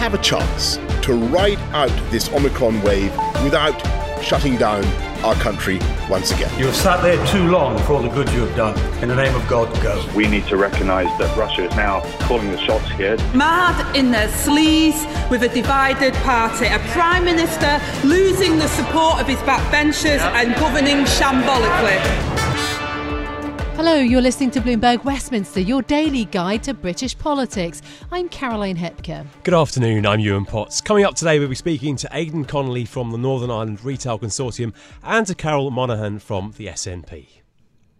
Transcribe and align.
We 0.00 0.04
have 0.04 0.14
a 0.14 0.22
chance 0.22 0.78
to 1.02 1.12
ride 1.12 1.58
out 1.74 1.92
this 2.10 2.32
Omicron 2.32 2.80
wave 2.80 3.14
without 3.44 3.78
shutting 4.22 4.56
down 4.56 4.82
our 5.22 5.34
country 5.34 5.78
once 6.08 6.30
again. 6.30 6.50
You 6.58 6.64
have 6.64 6.74
sat 6.74 7.02
there 7.02 7.22
too 7.26 7.50
long 7.50 7.78
for 7.80 7.92
all 7.92 8.02
the 8.02 8.08
good 8.08 8.26
you 8.30 8.40
have 8.46 8.56
done. 8.56 8.78
In 9.02 9.10
the 9.10 9.14
name 9.14 9.34
of 9.34 9.46
God, 9.46 9.70
go. 9.82 10.02
We 10.16 10.26
need 10.26 10.46
to 10.46 10.56
recognise 10.56 11.06
that 11.18 11.36
Russia 11.36 11.68
is 11.68 11.76
now 11.76 12.00
calling 12.20 12.50
the 12.50 12.58
shots 12.64 12.88
here. 12.92 13.18
Mad 13.34 13.94
in 13.94 14.10
their 14.10 14.30
sleeves 14.30 15.04
with 15.28 15.42
a 15.42 15.50
divided 15.50 16.14
party. 16.24 16.64
A 16.64 16.78
Prime 16.94 17.26
Minister 17.26 17.78
losing 18.02 18.56
the 18.56 18.68
support 18.68 19.20
of 19.20 19.26
his 19.26 19.40
backbenchers 19.40 20.16
yep. 20.16 20.34
and 20.34 20.54
governing 20.54 21.04
shambolically. 21.04 22.39
Hello, 23.82 23.94
you're 23.94 24.20
listening 24.20 24.50
to 24.50 24.60
Bloomberg 24.60 25.04
Westminster, 25.04 25.58
your 25.58 25.80
daily 25.80 26.26
guide 26.26 26.62
to 26.64 26.74
British 26.74 27.16
politics. 27.16 27.80
I'm 28.12 28.28
Caroline 28.28 28.76
Hepker. 28.76 29.24
Good 29.42 29.54
afternoon, 29.54 30.04
I'm 30.04 30.20
Yuan 30.20 30.44
Potts. 30.44 30.82
Coming 30.82 31.06
up 31.06 31.14
today, 31.14 31.38
we'll 31.38 31.48
be 31.48 31.54
speaking 31.54 31.96
to 31.96 32.08
Aodhán 32.14 32.46
Connolly 32.46 32.84
from 32.84 33.10
the 33.10 33.16
Northern 33.16 33.50
Ireland 33.50 33.82
Retail 33.82 34.18
Consortium 34.18 34.74
and 35.02 35.26
to 35.28 35.34
Carol 35.34 35.70
Monaghan 35.70 36.18
from 36.18 36.52
the 36.58 36.66
SNP. 36.66 37.26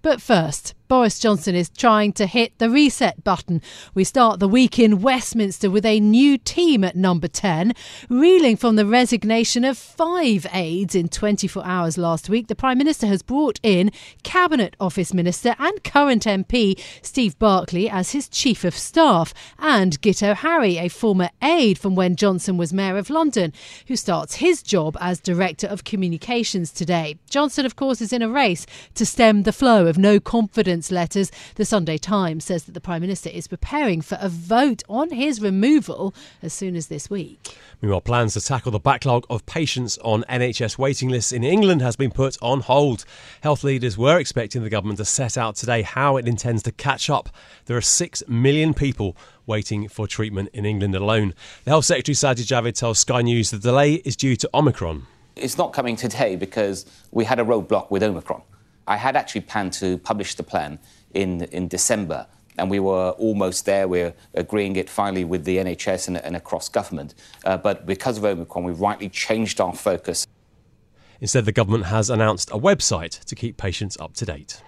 But 0.02 0.20
first, 0.20 0.74
Boris 0.90 1.20
Johnson 1.20 1.54
is 1.54 1.68
trying 1.68 2.12
to 2.14 2.26
hit 2.26 2.58
the 2.58 2.68
reset 2.68 3.22
button. 3.22 3.62
We 3.94 4.02
start 4.02 4.40
the 4.40 4.48
week 4.48 4.76
in 4.76 5.00
Westminster 5.00 5.70
with 5.70 5.86
a 5.86 6.00
new 6.00 6.36
team 6.36 6.82
at 6.82 6.96
number 6.96 7.28
10. 7.28 7.74
Reeling 8.08 8.56
from 8.56 8.74
the 8.74 8.84
resignation 8.84 9.64
of 9.64 9.78
five 9.78 10.48
aides 10.52 10.96
in 10.96 11.08
24 11.08 11.64
hours 11.64 11.96
last 11.96 12.28
week, 12.28 12.48
the 12.48 12.56
Prime 12.56 12.76
Minister 12.76 13.06
has 13.06 13.22
brought 13.22 13.60
in 13.62 13.92
Cabinet 14.24 14.74
Office 14.80 15.14
Minister 15.14 15.54
and 15.60 15.84
current 15.84 16.24
MP 16.24 16.76
Steve 17.02 17.38
Barclay 17.38 17.88
as 17.88 18.10
his 18.10 18.28
Chief 18.28 18.64
of 18.64 18.76
Staff, 18.76 19.32
and 19.60 20.02
Guto 20.02 20.34
Harri, 20.34 20.76
a 20.82 20.88
former 20.88 21.30
aide 21.40 21.78
from 21.78 21.94
when 21.94 22.16
Johnson 22.16 22.56
was 22.56 22.72
Mayor 22.72 22.98
of 22.98 23.10
London, 23.10 23.52
who 23.86 23.94
starts 23.94 24.34
his 24.34 24.60
job 24.60 24.96
as 25.00 25.20
Director 25.20 25.68
of 25.68 25.84
Communications 25.84 26.72
today. 26.72 27.16
Johnson, 27.30 27.64
of 27.64 27.76
course, 27.76 28.00
is 28.00 28.12
in 28.12 28.22
a 28.22 28.28
race 28.28 28.66
to 28.96 29.06
stem 29.06 29.44
the 29.44 29.52
flow 29.52 29.86
of 29.86 29.96
no 29.96 30.18
confidence 30.18 30.79
letters. 30.90 31.32
The 31.56 31.64
Sunday 31.64 31.98
Times 31.98 32.44
says 32.44 32.64
that 32.64 32.72
the 32.72 32.80
Prime 32.80 33.00
Minister 33.00 33.28
is 33.28 33.48
preparing 33.48 34.00
for 34.00 34.18
a 34.20 34.28
vote 34.28 34.84
on 34.88 35.10
his 35.10 35.42
removal 35.42 36.14
as 36.42 36.52
soon 36.52 36.76
as 36.76 36.86
this 36.86 37.10
week. 37.10 37.56
Meanwhile, 37.82 38.02
plans 38.02 38.34
to 38.34 38.40
tackle 38.40 38.70
the 38.70 38.78
backlog 38.78 39.26
of 39.28 39.46
patients 39.46 39.98
on 39.98 40.22
NHS 40.28 40.78
waiting 40.78 41.08
lists 41.08 41.32
in 41.32 41.42
England 41.42 41.82
has 41.82 41.96
been 41.96 42.10
put 42.10 42.36
on 42.40 42.60
hold. 42.60 43.04
Health 43.40 43.64
leaders 43.64 43.98
were 43.98 44.18
expecting 44.18 44.62
the 44.62 44.70
government 44.70 44.98
to 44.98 45.04
set 45.04 45.36
out 45.36 45.56
today 45.56 45.82
how 45.82 46.16
it 46.16 46.28
intends 46.28 46.62
to 46.64 46.72
catch 46.72 47.10
up. 47.10 47.30
There 47.66 47.76
are 47.76 47.80
6 47.80 48.22
million 48.28 48.74
people 48.74 49.16
waiting 49.46 49.88
for 49.88 50.06
treatment 50.06 50.50
in 50.52 50.64
England 50.64 50.94
alone. 50.94 51.34
The 51.64 51.70
Health 51.70 51.86
Secretary 51.86 52.14
Sajid 52.14 52.46
Javid 52.46 52.74
tells 52.74 53.00
Sky 53.00 53.22
News 53.22 53.50
the 53.50 53.58
delay 53.58 53.94
is 53.94 54.14
due 54.14 54.36
to 54.36 54.50
Omicron. 54.54 55.06
It's 55.36 55.56
not 55.56 55.72
coming 55.72 55.96
today 55.96 56.36
because 56.36 56.86
we 57.10 57.24
had 57.24 57.40
a 57.40 57.44
roadblock 57.44 57.90
with 57.90 58.02
Omicron. 58.02 58.42
I 58.90 58.96
had 58.96 59.14
actually 59.14 59.42
planned 59.42 59.72
to 59.74 59.98
publish 59.98 60.34
the 60.34 60.42
plan 60.42 60.80
in, 61.14 61.42
in 61.44 61.68
December, 61.68 62.26
and 62.58 62.68
we 62.68 62.80
were 62.80 63.10
almost 63.10 63.64
there. 63.64 63.86
We're 63.86 64.12
agreeing 64.34 64.74
it 64.74 64.90
finally 64.90 65.24
with 65.24 65.44
the 65.44 65.58
NHS 65.58 66.08
and, 66.08 66.16
and 66.16 66.34
across 66.34 66.68
government. 66.68 67.14
Uh, 67.44 67.56
but 67.56 67.86
because 67.86 68.18
of 68.18 68.24
Omicron, 68.24 68.64
we 68.64 68.72
rightly 68.72 69.08
changed 69.08 69.60
our 69.60 69.72
focus. 69.72 70.26
Instead, 71.20 71.44
the 71.44 71.52
government 71.52 71.84
has 71.84 72.10
announced 72.10 72.50
a 72.50 72.58
website 72.58 73.22
to 73.26 73.36
keep 73.36 73.56
patients 73.56 73.96
up 74.00 74.12
to 74.14 74.26
date. 74.26 74.60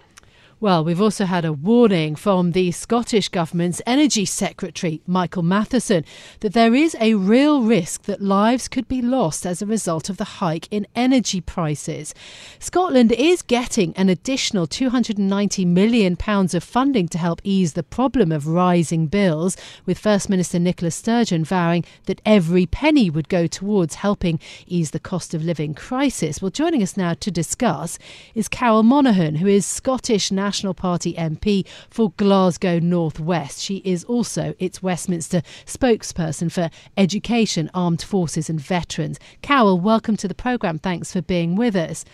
Well, 0.62 0.84
we've 0.84 1.03
also 1.03 1.25
had 1.25 1.45
a 1.45 1.53
warning 1.53 2.15
from 2.15 2.53
the 2.53 2.71
Scottish 2.71 3.28
Government's 3.28 3.83
Energy 3.84 4.25
Secretary, 4.25 5.03
Michael 5.09 5.43
Matheson, 5.43 6.05
that 6.39 6.53
there 6.53 6.73
is 6.73 6.97
a 7.00 7.15
real 7.15 7.62
risk 7.62 8.03
that 8.05 8.23
lives 8.23 8.69
could 8.69 8.87
be 8.87 9.03
lost 9.03 9.45
as 9.45 9.61
a 9.61 9.67
result 9.67 10.09
of 10.09 10.19
the 10.19 10.39
hike 10.39 10.69
in 10.71 10.87
energy 10.95 11.41
prices. 11.41 12.15
Scotland 12.61 13.11
is 13.11 13.43
getting 13.43 13.93
an 13.97 14.09
additional 14.09 14.69
£290 14.69 15.67
million 15.67 16.17
of 16.28 16.62
funding 16.62 17.09
to 17.09 17.19
help 17.19 17.41
ease 17.43 17.73
the 17.73 17.83
problem 17.83 18.31
of 18.31 18.47
rising 18.47 19.09
bills, 19.09 19.56
with 19.84 19.99
First 19.99 20.31
Minister 20.31 20.61
Nicola 20.61 20.93
Sturgeon 20.93 21.44
vowing 21.44 21.84
that 22.05 22.21
every 22.25 22.67
penny 22.67 23.11
would 23.11 23.29
go 23.29 23.49
towards 23.49 23.97
helping 23.97 24.39
ease 24.69 24.93
the 24.93 25.00
cost 25.00 25.34
of 25.34 25.43
living 25.43 25.75
crisis. 25.75 26.41
Well, 26.41 26.53
joining 26.53 26.84
us 26.84 26.97
now 26.97 27.15
to 27.15 27.33
discuss 27.33 27.99
is 28.37 28.47
Carol 28.47 28.84
Monaghan, 28.84 29.34
who 29.34 29.49
is 29.49 29.67
Scottish 29.67 30.31
National 30.31 30.51
National 30.52 30.74
Party 30.74 31.14
MP 31.14 31.66
for 31.88 32.10
Glasgow 32.18 32.78
North 32.78 33.18
West. 33.18 33.62
She 33.62 33.76
is 33.86 34.04
also 34.04 34.52
its 34.58 34.82
Westminster 34.82 35.40
spokesperson 35.64 36.52
for 36.52 36.68
Education, 36.94 37.70
Armed 37.72 38.02
Forces 38.02 38.50
and 38.50 38.60
Veterans. 38.60 39.18
Carol, 39.40 39.80
welcome 39.80 40.14
to 40.18 40.28
the 40.28 40.34
programme. 40.34 40.78
Thanks 40.78 41.10
for 41.10 41.22
being 41.22 41.56
with 41.56 41.74
us. 41.74 42.04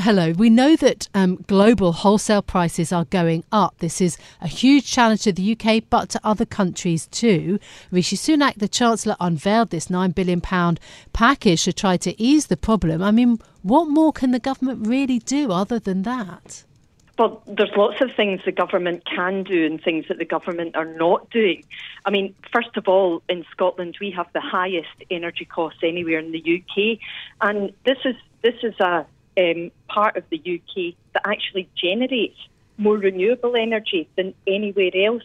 Hello. 0.00 0.32
We 0.32 0.50
know 0.50 0.76
that 0.76 1.08
um, 1.14 1.36
global 1.46 1.92
wholesale 1.92 2.42
prices 2.42 2.92
are 2.92 3.06
going 3.06 3.42
up. 3.50 3.78
This 3.78 4.02
is 4.02 4.18
a 4.42 4.48
huge 4.48 4.84
challenge 4.84 5.22
to 5.22 5.32
the 5.32 5.56
UK, 5.58 5.84
but 5.88 6.10
to 6.10 6.20
other 6.22 6.44
countries 6.44 7.06
too. 7.06 7.58
Rishi 7.90 8.16
Sunak, 8.16 8.56
the 8.56 8.68
Chancellor, 8.68 9.16
unveiled 9.18 9.70
this 9.70 9.86
£9 9.86 10.14
billion 10.14 10.42
package 11.14 11.64
to 11.64 11.72
try 11.72 11.96
to 11.96 12.22
ease 12.22 12.48
the 12.48 12.58
problem. 12.58 13.02
I 13.02 13.12
mean, 13.12 13.38
what 13.62 13.88
more 13.88 14.12
can 14.12 14.32
the 14.32 14.38
government 14.38 14.86
really 14.86 15.20
do 15.20 15.50
other 15.50 15.78
than 15.78 16.02
that? 16.02 16.64
Well, 17.18 17.42
there's 17.46 17.70
lots 17.76 18.02
of 18.02 18.10
things 18.14 18.42
the 18.44 18.52
government 18.52 19.04
can 19.06 19.42
do 19.44 19.64
and 19.64 19.82
things 19.82 20.04
that 20.08 20.18
the 20.18 20.26
government 20.26 20.76
are 20.76 20.84
not 20.84 21.30
doing. 21.30 21.64
I 22.04 22.10
mean, 22.10 22.34
first 22.52 22.76
of 22.76 22.88
all, 22.88 23.22
in 23.28 23.44
Scotland, 23.50 23.96
we 24.00 24.10
have 24.10 24.26
the 24.34 24.40
highest 24.42 25.02
energy 25.10 25.46
costs 25.46 25.80
anywhere 25.82 26.18
in 26.18 26.32
the 26.32 26.60
UK, 26.60 26.98
and 27.40 27.72
this 27.84 27.98
is 28.04 28.16
this 28.42 28.56
is 28.62 28.74
a 28.80 29.06
um, 29.38 29.70
part 29.88 30.16
of 30.16 30.24
the 30.30 30.38
UK 30.38 30.94
that 31.14 31.22
actually 31.26 31.68
generates 31.74 32.38
more 32.76 32.96
renewable 32.96 33.56
energy 33.56 34.08
than 34.16 34.34
anywhere 34.46 34.90
else. 34.94 35.24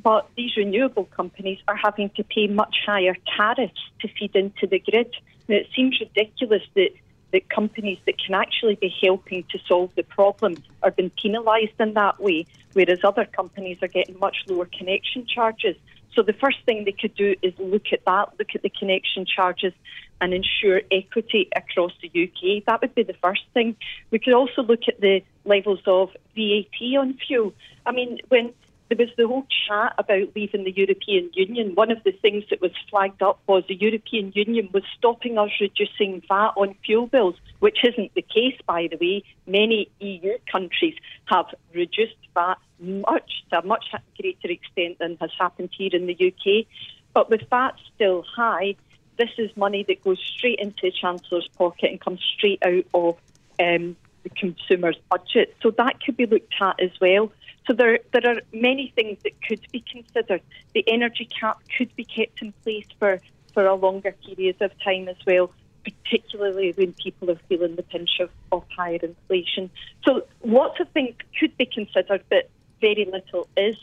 But 0.00 0.28
these 0.36 0.56
renewable 0.56 1.04
companies 1.04 1.58
are 1.68 1.76
having 1.76 2.10
to 2.10 2.24
pay 2.24 2.46
much 2.46 2.76
higher 2.86 3.16
tariffs 3.36 3.80
to 4.00 4.08
feed 4.08 4.34
into 4.34 4.66
the 4.66 4.78
grid. 4.78 5.14
Now, 5.48 5.56
it 5.56 5.68
seems 5.74 5.98
ridiculous 6.00 6.62
that 6.74 6.90
that 7.32 7.48
companies 7.48 7.98
that 8.06 8.18
can 8.18 8.34
actually 8.34 8.76
be 8.76 8.94
helping 9.02 9.44
to 9.50 9.58
solve 9.66 9.90
the 9.96 10.02
problem 10.02 10.62
are 10.82 10.90
being 10.90 11.10
penalised 11.10 11.78
in 11.80 11.94
that 11.94 12.20
way, 12.20 12.46
whereas 12.72 12.98
other 13.04 13.24
companies 13.24 13.78
are 13.82 13.88
getting 13.88 14.18
much 14.18 14.36
lower 14.46 14.66
connection 14.66 15.26
charges. 15.26 15.76
So 16.14 16.22
the 16.22 16.34
first 16.34 16.58
thing 16.66 16.84
they 16.84 16.92
could 16.92 17.14
do 17.14 17.34
is 17.42 17.54
look 17.58 17.86
at 17.92 18.04
that, 18.04 18.38
look 18.38 18.54
at 18.54 18.62
the 18.62 18.68
connection 18.68 19.24
charges 19.24 19.72
and 20.20 20.34
ensure 20.34 20.82
equity 20.90 21.48
across 21.56 21.92
the 22.02 22.08
UK. 22.08 22.64
That 22.66 22.80
would 22.82 22.94
be 22.94 23.02
the 23.02 23.16
first 23.22 23.42
thing. 23.54 23.76
We 24.10 24.18
could 24.18 24.34
also 24.34 24.62
look 24.62 24.82
at 24.88 25.00
the 25.00 25.22
levels 25.44 25.80
of 25.86 26.10
VAT 26.36 26.80
on 26.98 27.14
fuel. 27.26 27.54
I 27.86 27.92
mean, 27.92 28.20
when 28.28 28.52
there 28.92 29.06
was 29.06 29.14
the 29.16 29.26
whole 29.26 29.46
chat 29.66 29.94
about 29.96 30.36
leaving 30.36 30.64
the 30.64 30.72
European 30.72 31.30
Union. 31.32 31.74
One 31.74 31.90
of 31.90 32.04
the 32.04 32.12
things 32.12 32.44
that 32.50 32.60
was 32.60 32.72
flagged 32.90 33.22
up 33.22 33.40
was 33.46 33.64
the 33.66 33.74
European 33.74 34.32
Union 34.34 34.68
was 34.72 34.82
stopping 34.98 35.38
us 35.38 35.50
reducing 35.60 36.22
VAT 36.28 36.52
on 36.56 36.74
fuel 36.84 37.06
bills, 37.06 37.36
which 37.60 37.78
isn't 37.84 38.14
the 38.14 38.20
case, 38.20 38.58
by 38.66 38.88
the 38.90 38.98
way. 38.98 39.24
Many 39.46 39.90
EU 40.00 40.36
countries 40.50 40.94
have 41.24 41.46
reduced 41.72 42.16
VAT 42.34 42.58
much 42.80 43.44
to 43.50 43.60
a 43.60 43.64
much 43.64 43.86
greater 44.20 44.50
extent 44.50 44.98
than 44.98 45.16
has 45.22 45.30
happened 45.40 45.70
here 45.74 45.90
in 45.92 46.06
the 46.06 46.14
UK. 46.14 46.66
But 47.14 47.30
with 47.30 47.48
VAT 47.48 47.74
still 47.94 48.24
high, 48.36 48.76
this 49.16 49.30
is 49.38 49.56
money 49.56 49.84
that 49.88 50.04
goes 50.04 50.20
straight 50.36 50.58
into 50.58 50.82
the 50.82 50.92
Chancellor's 50.92 51.48
pocket 51.56 51.90
and 51.92 52.00
comes 52.00 52.20
straight 52.36 52.62
out 52.62 52.84
of 52.92 53.16
um, 53.58 53.96
the 54.22 54.30
consumer's 54.30 54.98
budget. 55.10 55.56
So 55.62 55.70
that 55.72 56.02
could 56.04 56.18
be 56.18 56.26
looked 56.26 56.52
at 56.60 56.78
as 56.78 56.90
well. 57.00 57.32
So 57.66 57.72
there, 57.72 58.00
there 58.12 58.26
are 58.26 58.40
many 58.52 58.92
things 58.94 59.18
that 59.22 59.32
could 59.46 59.64
be 59.70 59.84
considered. 59.90 60.42
The 60.74 60.84
energy 60.88 61.26
cap 61.26 61.60
could 61.76 61.94
be 61.94 62.04
kept 62.04 62.42
in 62.42 62.52
place 62.64 62.86
for, 62.98 63.20
for 63.54 63.66
a 63.66 63.74
longer 63.74 64.14
period 64.26 64.60
of 64.60 64.72
time 64.82 65.08
as 65.08 65.16
well, 65.26 65.52
particularly 65.84 66.72
when 66.72 66.92
people 66.94 67.30
are 67.30 67.40
feeling 67.48 67.76
the 67.76 67.82
pinch 67.82 68.18
of, 68.20 68.30
of 68.50 68.64
higher 68.76 68.98
inflation. 69.02 69.70
So 70.04 70.26
lots 70.44 70.80
of 70.80 70.88
things 70.90 71.14
could 71.38 71.56
be 71.56 71.66
considered, 71.66 72.24
but 72.28 72.50
very 72.80 73.04
little 73.04 73.48
is. 73.56 73.76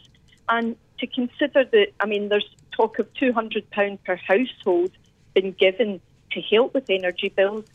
And 0.50 0.76
to 1.00 1.08
consider 1.08 1.64
that, 1.64 1.88
I 2.00 2.06
mean, 2.06 2.30
there's 2.30 2.50
talk 2.72 3.00
of 3.00 3.14
£200 3.14 3.64
per 4.04 4.16
household 4.16 4.92
been 5.34 5.52
given 5.54 6.02
to 6.32 6.42
help 6.42 6.74
with 6.74 6.90
energy 6.90 7.30
bills, 7.30 7.66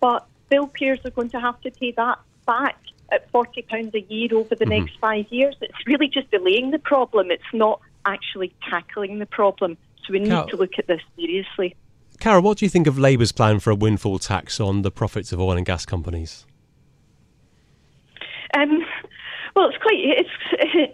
but 0.00 0.26
bill 0.48 0.66
payers 0.66 1.00
are 1.04 1.10
going 1.10 1.30
to 1.30 1.40
have 1.40 1.60
to 1.62 1.70
pay 1.70 1.92
that 1.92 2.18
back 2.46 2.78
at 3.12 3.30
£40 3.32 3.94
a 3.94 4.00
year 4.12 4.28
over 4.32 4.54
the 4.54 4.64
mm-hmm. 4.64 4.84
next 4.84 4.98
five 5.00 5.26
years. 5.30 5.56
It's 5.60 5.86
really 5.86 6.08
just 6.08 6.30
delaying 6.30 6.70
the 6.70 6.78
problem. 6.78 7.30
It's 7.30 7.42
not 7.52 7.80
actually 8.06 8.54
tackling 8.68 9.18
the 9.18 9.26
problem. 9.26 9.76
So 10.04 10.12
we 10.12 10.20
need 10.20 10.48
to 10.48 10.56
look 10.56 10.78
at 10.78 10.86
this 10.86 11.02
seriously. 11.16 11.76
Carol, 12.18 12.42
what 12.42 12.58
do 12.58 12.64
you 12.64 12.70
think 12.70 12.86
of 12.86 12.98
Labour's 12.98 13.32
plan 13.32 13.60
for 13.60 13.70
a 13.70 13.74
windfall 13.74 14.18
tax 14.18 14.60
on 14.60 14.82
the 14.82 14.90
profits 14.90 15.32
of 15.32 15.40
oil 15.40 15.56
and 15.56 15.64
gas 15.64 15.86
companies? 15.86 16.44
Um, 18.54 18.84
well, 19.54 19.68
it's 19.68 19.78
quite 19.78 19.98
it's 19.98 20.28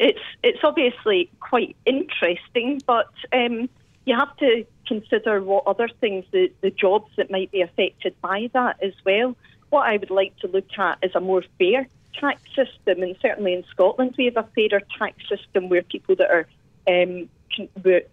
it's 0.00 0.20
it's 0.42 0.58
obviously 0.62 1.30
quite 1.40 1.76
interesting, 1.84 2.80
but 2.86 3.10
um, 3.32 3.68
you 4.04 4.16
have 4.16 4.36
to 4.38 4.64
consider 4.86 5.42
what 5.42 5.66
other 5.66 5.88
things 6.00 6.24
the, 6.30 6.50
the 6.60 6.70
jobs 6.70 7.10
that 7.16 7.30
might 7.30 7.50
be 7.50 7.60
affected 7.60 8.14
by 8.20 8.48
that 8.52 8.76
as 8.82 8.92
well. 9.04 9.36
What 9.70 9.88
I 9.88 9.96
would 9.96 10.10
like 10.10 10.36
to 10.38 10.48
look 10.48 10.78
at 10.78 10.98
is 11.02 11.14
a 11.14 11.20
more 11.20 11.42
fair 11.58 11.88
tax 12.20 12.40
system, 12.54 13.02
and 13.02 13.16
certainly 13.20 13.54
in 13.54 13.64
Scotland 13.70 14.14
we 14.18 14.26
have 14.26 14.36
a 14.36 14.48
fairer 14.54 14.82
tax 14.98 15.16
system 15.28 15.68
where 15.68 15.82
people 15.82 16.16
that 16.16 16.30
are 16.30 16.46
um, 16.88 17.28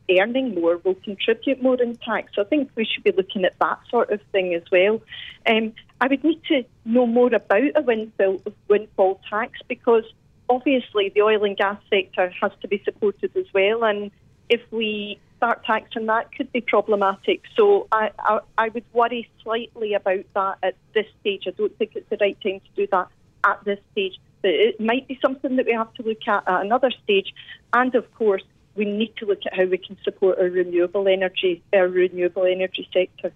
earning 0.10 0.56
more 0.56 0.78
will 0.78 0.96
contribute 0.96 1.62
more 1.62 1.82
in 1.82 1.96
tax. 1.98 2.32
So 2.36 2.42
I 2.42 2.46
think 2.46 2.72
we 2.76 2.86
should 2.86 3.04
be 3.04 3.12
looking 3.12 3.46
at 3.46 3.58
that 3.60 3.80
sort 3.90 4.12
of 4.12 4.22
thing 4.32 4.54
as 4.54 4.64
well. 4.72 5.02
Um, 5.46 5.74
I 6.00 6.08
would 6.08 6.24
need 6.24 6.44
to 6.46 6.64
know 6.86 7.06
more 7.06 7.34
about 7.34 7.72
a 7.76 7.82
windfall, 7.82 8.42
windfall 8.68 9.22
tax 9.30 9.60
because 9.68 10.04
obviously 10.50 11.12
the 11.14 11.22
oil 11.22 11.44
and 11.44 11.58
gas 11.58 11.78
sector 11.90 12.32
has 12.42 12.52
to 12.62 12.68
be 12.68 12.82
supported 12.84 13.36
as 13.36 13.46
well. 13.54 13.84
And 13.84 14.12
if 14.50 14.62
we 14.72 15.20
start 15.38 15.66
taxing 15.66 16.06
that, 16.08 16.34
could 16.36 16.52
be 16.52 16.62
problematic. 16.62 17.42
So 17.56 17.88
I, 17.92 18.12
I, 18.20 18.40
I 18.58 18.70
would 18.70 18.86
worry 18.94 19.30
slightly 19.44 19.94
about 19.94 20.26
that 20.36 20.58
at 20.64 20.76
this 20.94 21.06
stage. 21.22 21.44
I 21.48 21.52
don't 21.52 21.76
think 21.78 21.92
it's 21.96 22.10
the 22.10 22.18
right 22.20 22.38
time 22.42 22.60
to 22.60 22.70
do 22.76 22.88
that 22.92 23.08
at 23.44 23.64
this 23.64 23.80
stage. 23.92 24.20
But 24.42 24.52
it 24.52 24.80
might 24.80 25.08
be 25.08 25.18
something 25.22 25.56
that 25.56 25.66
we 25.66 25.74
have 25.74 25.94
to 25.96 26.04
look 26.04 26.28
at 26.28 26.48
at 26.48 26.62
another 26.62 26.92
stage. 27.04 27.34
And 27.74 27.96
of 27.96 28.14
course, 28.16 28.44
we 28.76 28.86
need 28.86 29.16
to 29.18 29.26
look 29.26 29.40
at 29.46 29.56
how 29.56 29.66
we 29.66 29.78
can 29.78 29.98
support 30.04 30.40
our 30.40 30.46
renewable 30.46 31.08
energy, 31.08 31.64
our 31.74 31.88
renewable 31.88 32.46
energy 32.46 32.88
sector. 32.94 33.34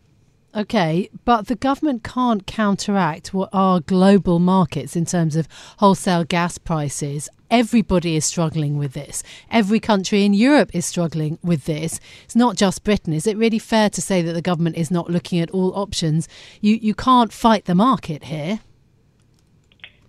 Okay, 0.56 1.10
but 1.24 1.48
the 1.48 1.56
government 1.56 2.04
can't 2.04 2.48
counteract 2.48 3.34
what 3.34 3.50
are 3.54 3.80
global 3.80 4.40
markets 4.40 4.96
in 4.96 5.06
terms 5.06 5.36
of 5.36 5.48
wholesale 5.78 6.24
gas 6.24 6.58
prices. 6.58 7.30
Everybody 7.52 8.16
is 8.16 8.26
struggling 8.26 8.78
with 8.78 8.94
this. 8.94 9.24
Every 9.52 9.80
country 9.80 10.26
in 10.26 10.34
Europe 10.34 10.72
is 10.74 10.86
struggling 10.86 11.38
with 11.44 11.66
this. 11.66 12.00
It's 12.24 12.36
not 12.36 12.56
just 12.56 12.84
Britain. 12.84 13.14
Is 13.14 13.28
it 13.28 13.38
really 13.38 13.60
fair 13.60 13.90
to 13.92 14.02
say 14.02 14.22
that 14.22 14.34
the 14.34 14.42
government 14.42 14.78
is 14.78 14.90
not 14.90 15.10
looking 15.10 15.40
at 15.40 15.52
all 15.52 15.78
options? 15.78 16.28
You 16.60 16.76
you 16.76 16.96
can't 16.96 17.32
fight 17.32 17.66
the 17.66 17.76
market 17.76 18.24
here. 18.26 18.60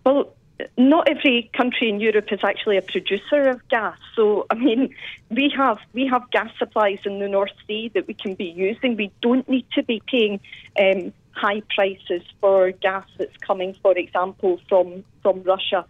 Well, 0.05 0.35
not 0.77 1.09
every 1.09 1.51
country 1.53 1.89
in 1.89 2.01
Europe 2.01 2.33
is 2.33 2.41
actually 2.43 2.77
a 2.77 2.83
producer 2.83 3.49
of 3.49 3.67
gas. 3.69 3.97
So, 4.17 4.47
I 4.51 4.55
mean, 4.55 4.95
we 5.31 5.53
have 5.57 5.79
we 5.93 6.07
have 6.07 6.31
gas 6.31 6.51
supplies 6.59 6.99
in 7.05 7.21
the 7.21 7.29
North 7.29 7.53
Sea 7.67 7.91
that 7.95 8.07
we 8.07 8.15
can 8.15 8.35
be 8.35 8.47
using. 8.47 8.97
We 8.97 9.13
don't 9.21 9.49
need 9.49 9.67
to 9.75 9.83
be 9.83 10.03
paying 10.07 10.41
um, 10.81 11.13
high 11.33 11.63
prices 11.75 12.23
for 12.41 12.73
gas 12.73 13.07
that's 13.17 13.37
coming, 13.39 13.75
for 13.83 13.97
example, 13.97 14.61
from 14.69 15.05
from 15.23 15.43
Russia. 15.43 15.85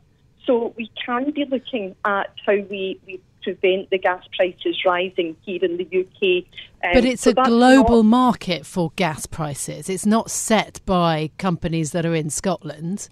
So 0.45 0.73
we 0.77 0.91
can 1.05 1.31
be 1.31 1.45
looking 1.45 1.95
at 2.07 2.33
how 2.47 2.55
we, 2.55 2.99
we 3.07 3.21
prevent 3.43 3.91
the 3.91 3.99
gas 3.99 4.25
prices 4.35 4.83
rising 4.85 5.37
here 5.43 5.63
in 5.63 5.77
the 5.77 5.85
UK. 5.85 6.45
Um, 6.83 6.95
but 6.95 7.05
it's 7.05 7.23
so 7.23 7.33
a 7.33 7.35
global 7.35 8.03
not, 8.03 8.11
market 8.11 8.67
for 8.67 8.93
gas 8.97 9.27
prices. 9.27 9.91
It's 9.91 10.07
not 10.07 10.31
set 10.31 10.81
by 10.87 11.31
companies 11.37 11.93
that 11.93 12.07
are 12.07 12.15
in 12.15 12.31
Scotland. 12.31 13.11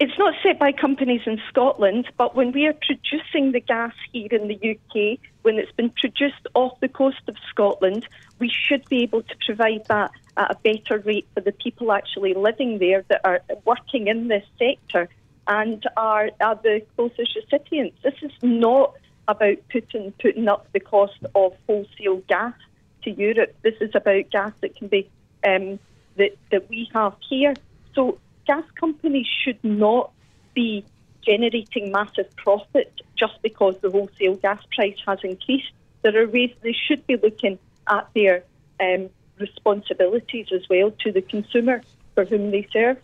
It's 0.00 0.18
not 0.18 0.32
set 0.42 0.58
by 0.58 0.72
companies 0.72 1.20
in 1.26 1.38
Scotland, 1.50 2.08
but 2.16 2.34
when 2.34 2.52
we 2.52 2.66
are 2.66 2.72
producing 2.72 3.52
the 3.52 3.60
gas 3.60 3.92
here 4.10 4.28
in 4.30 4.48
the 4.48 4.56
UK, 4.56 5.18
when 5.42 5.58
it's 5.58 5.72
been 5.72 5.90
produced 5.90 6.46
off 6.54 6.80
the 6.80 6.88
coast 6.88 7.20
of 7.28 7.36
Scotland, 7.50 8.08
we 8.38 8.48
should 8.48 8.88
be 8.88 9.02
able 9.02 9.22
to 9.22 9.34
provide 9.44 9.84
that 9.88 10.10
at 10.38 10.52
a 10.52 10.54
better 10.64 11.00
rate 11.00 11.28
for 11.34 11.42
the 11.42 11.52
people 11.52 11.92
actually 11.92 12.32
living 12.32 12.78
there 12.78 13.04
that 13.08 13.20
are 13.24 13.42
working 13.66 14.06
in 14.06 14.28
this 14.28 14.46
sector 14.58 15.06
and 15.46 15.86
are, 15.98 16.30
are 16.40 16.54
the 16.56 16.80
closest 16.96 17.36
recipients. 17.36 17.98
This 18.02 18.14
is 18.22 18.32
not 18.40 18.94
about 19.28 19.58
putting 19.70 20.12
putting 20.12 20.48
up 20.48 20.66
the 20.72 20.80
cost 20.80 21.18
of 21.34 21.54
wholesale 21.66 22.22
gas 22.26 22.54
to 23.02 23.10
Europe. 23.10 23.54
This 23.60 23.74
is 23.82 23.90
about 23.94 24.30
gas 24.30 24.52
that 24.62 24.74
can 24.76 24.88
be 24.88 25.10
um, 25.44 25.78
that 26.16 26.38
that 26.50 26.70
we 26.70 26.88
have 26.94 27.16
here. 27.28 27.52
So 27.94 28.18
gas 28.50 28.64
companies 28.74 29.28
should 29.44 29.62
not 29.62 30.10
be 30.54 30.84
generating 31.24 31.92
massive 31.92 32.28
profit 32.34 32.92
just 33.16 33.40
because 33.42 33.76
the 33.80 33.88
wholesale 33.88 34.34
gas 34.34 34.60
price 34.74 34.96
has 35.06 35.20
increased. 35.22 35.70
There 36.02 36.20
are 36.20 36.26
ways 36.26 36.50
they 36.62 36.74
should 36.86 37.06
be 37.06 37.16
looking 37.16 37.60
at 37.86 38.08
their 38.12 38.42
um, 38.80 39.08
responsibilities 39.38 40.48
as 40.52 40.68
well 40.68 40.90
to 41.02 41.12
the 41.12 41.22
consumer 41.22 41.80
for 42.16 42.24
whom 42.24 42.50
they 42.50 42.66
serve. 42.72 42.96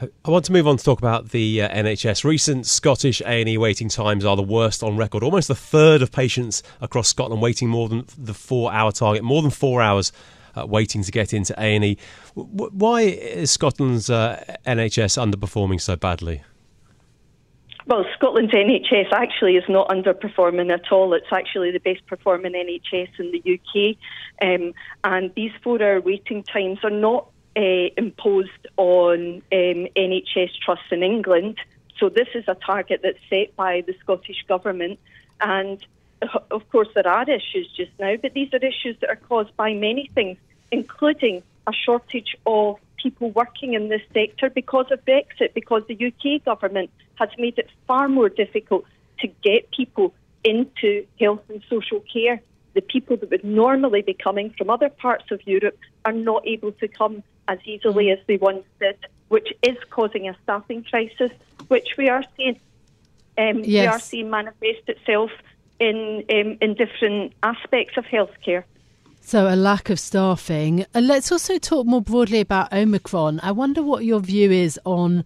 I 0.00 0.30
want 0.30 0.46
to 0.46 0.52
move 0.52 0.66
on 0.66 0.78
to 0.78 0.84
talk 0.84 1.00
about 1.00 1.30
the 1.30 1.60
uh, 1.60 1.68
NHS. 1.68 2.24
Recent 2.24 2.64
Scottish 2.64 3.20
A&E 3.26 3.58
waiting 3.58 3.90
times 3.90 4.24
are 4.24 4.36
the 4.36 4.42
worst 4.42 4.82
on 4.82 4.96
record. 4.96 5.22
Almost 5.22 5.50
a 5.50 5.54
third 5.54 6.00
of 6.00 6.12
patients 6.12 6.62
across 6.80 7.08
Scotland 7.08 7.42
waiting 7.42 7.68
more 7.68 7.90
than 7.90 8.06
the 8.16 8.34
four-hour 8.34 8.92
target, 8.92 9.22
more 9.22 9.42
than 9.42 9.50
four 9.50 9.82
hours 9.82 10.12
uh, 10.56 10.66
waiting 10.66 11.02
to 11.02 11.10
get 11.10 11.32
into 11.32 11.54
A&E. 11.58 11.96
Why 12.34 13.02
is 13.02 13.50
Scotland's 13.50 14.10
uh, 14.10 14.42
NHS 14.66 15.18
underperforming 15.18 15.80
so 15.80 15.96
badly? 15.96 16.42
Well, 17.86 18.06
Scotland's 18.14 18.52
NHS 18.52 19.12
actually 19.12 19.56
is 19.56 19.64
not 19.68 19.88
underperforming 19.88 20.72
at 20.72 20.90
all. 20.90 21.12
It's 21.12 21.30
actually 21.30 21.70
the 21.70 21.80
best 21.80 22.06
performing 22.06 22.52
NHS 22.52 23.10
in 23.18 23.30
the 23.30 23.42
UK. 23.54 23.96
Um, 24.42 24.72
and 25.04 25.34
these 25.34 25.52
four 25.62 25.82
hour 25.82 26.00
waiting 26.00 26.42
times 26.44 26.78
are 26.82 26.90
not 26.90 27.28
uh, 27.56 27.90
imposed 27.98 28.66
on 28.78 29.42
um, 29.52 29.86
NHS 29.96 30.50
trusts 30.64 30.86
in 30.90 31.02
England. 31.02 31.58
So 31.98 32.08
this 32.08 32.28
is 32.34 32.44
a 32.48 32.54
target 32.54 33.00
that's 33.02 33.18
set 33.28 33.54
by 33.54 33.82
the 33.86 33.94
Scottish 34.00 34.44
Government. 34.48 34.98
And 35.42 35.84
of 36.50 36.68
course, 36.70 36.88
there 36.94 37.06
are 37.06 37.28
issues 37.28 37.70
just 37.76 37.90
now, 37.98 38.16
but 38.16 38.34
these 38.34 38.52
are 38.52 38.64
issues 38.64 38.96
that 39.00 39.10
are 39.10 39.16
caused 39.16 39.56
by 39.56 39.74
many 39.74 40.10
things, 40.14 40.38
including 40.70 41.42
a 41.66 41.72
shortage 41.72 42.36
of 42.46 42.78
people 42.96 43.30
working 43.30 43.74
in 43.74 43.88
this 43.88 44.02
sector 44.12 44.50
because 44.50 44.86
of 44.90 45.04
Brexit, 45.04 45.54
because 45.54 45.82
the 45.88 46.06
UK 46.06 46.44
government 46.44 46.90
has 47.16 47.28
made 47.38 47.58
it 47.58 47.68
far 47.86 48.08
more 48.08 48.28
difficult 48.28 48.84
to 49.20 49.28
get 49.42 49.70
people 49.70 50.14
into 50.42 51.06
health 51.20 51.42
and 51.48 51.62
social 51.68 52.00
care. 52.00 52.40
The 52.74 52.80
people 52.80 53.16
that 53.16 53.30
would 53.30 53.44
normally 53.44 54.02
be 54.02 54.14
coming 54.14 54.50
from 54.56 54.68
other 54.70 54.88
parts 54.88 55.30
of 55.30 55.46
Europe 55.46 55.78
are 56.04 56.12
not 56.12 56.46
able 56.46 56.72
to 56.72 56.88
come 56.88 57.22
as 57.46 57.58
easily 57.64 58.10
as 58.10 58.18
they 58.26 58.36
once 58.36 58.64
did, 58.80 58.96
which 59.28 59.52
is 59.62 59.76
causing 59.90 60.28
a 60.28 60.36
staffing 60.42 60.82
crisis, 60.84 61.30
which 61.68 61.96
we 61.96 62.08
are 62.08 62.24
seeing. 62.36 62.58
Um, 63.36 63.58
yes. 63.58 63.66
We 63.66 63.86
are 63.86 63.98
seeing 63.98 64.30
manifest 64.30 64.88
itself 64.88 65.30
in 65.80 66.24
um, 66.30 66.58
in 66.60 66.74
different 66.74 67.32
aspects 67.42 67.96
of 67.96 68.04
healthcare. 68.04 68.64
So, 69.26 69.48
a 69.48 69.56
lack 69.56 69.88
of 69.88 69.98
staffing. 69.98 70.84
And 70.92 71.06
let's 71.06 71.32
also 71.32 71.56
talk 71.56 71.86
more 71.86 72.02
broadly 72.02 72.40
about 72.40 72.74
Omicron. 72.74 73.40
I 73.42 73.52
wonder 73.52 73.82
what 73.82 74.04
your 74.04 74.20
view 74.20 74.50
is 74.50 74.78
on 74.84 75.24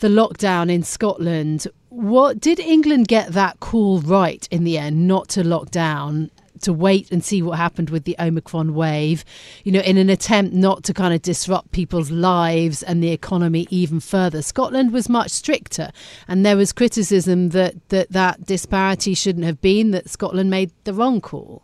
the 0.00 0.08
lockdown 0.08 0.70
in 0.70 0.82
Scotland. 0.82 1.66
What 1.88 2.40
did 2.40 2.60
England 2.60 3.08
get 3.08 3.28
that 3.32 3.58
call 3.60 4.00
right 4.00 4.46
in 4.50 4.64
the 4.64 4.76
end, 4.76 5.08
not 5.08 5.30
to 5.30 5.42
lock 5.42 5.70
down? 5.70 6.30
To 6.62 6.72
wait 6.72 7.10
and 7.10 7.24
see 7.24 7.42
what 7.42 7.58
happened 7.58 7.90
with 7.90 8.04
the 8.04 8.16
Omicron 8.18 8.74
wave, 8.74 9.24
you 9.64 9.72
know, 9.72 9.80
in 9.80 9.96
an 9.96 10.10
attempt 10.10 10.54
not 10.54 10.84
to 10.84 10.94
kind 10.94 11.14
of 11.14 11.22
disrupt 11.22 11.72
people's 11.72 12.10
lives 12.10 12.82
and 12.82 13.02
the 13.02 13.10
economy 13.10 13.66
even 13.70 14.00
further. 14.00 14.42
Scotland 14.42 14.92
was 14.92 15.08
much 15.08 15.30
stricter, 15.30 15.90
and 16.26 16.44
there 16.44 16.56
was 16.56 16.72
criticism 16.72 17.50
that 17.50 17.88
that, 17.88 18.10
that 18.10 18.44
disparity 18.46 19.14
shouldn't 19.14 19.44
have 19.44 19.60
been, 19.60 19.90
that 19.92 20.08
Scotland 20.08 20.50
made 20.50 20.70
the 20.84 20.92
wrong 20.92 21.20
call. 21.20 21.62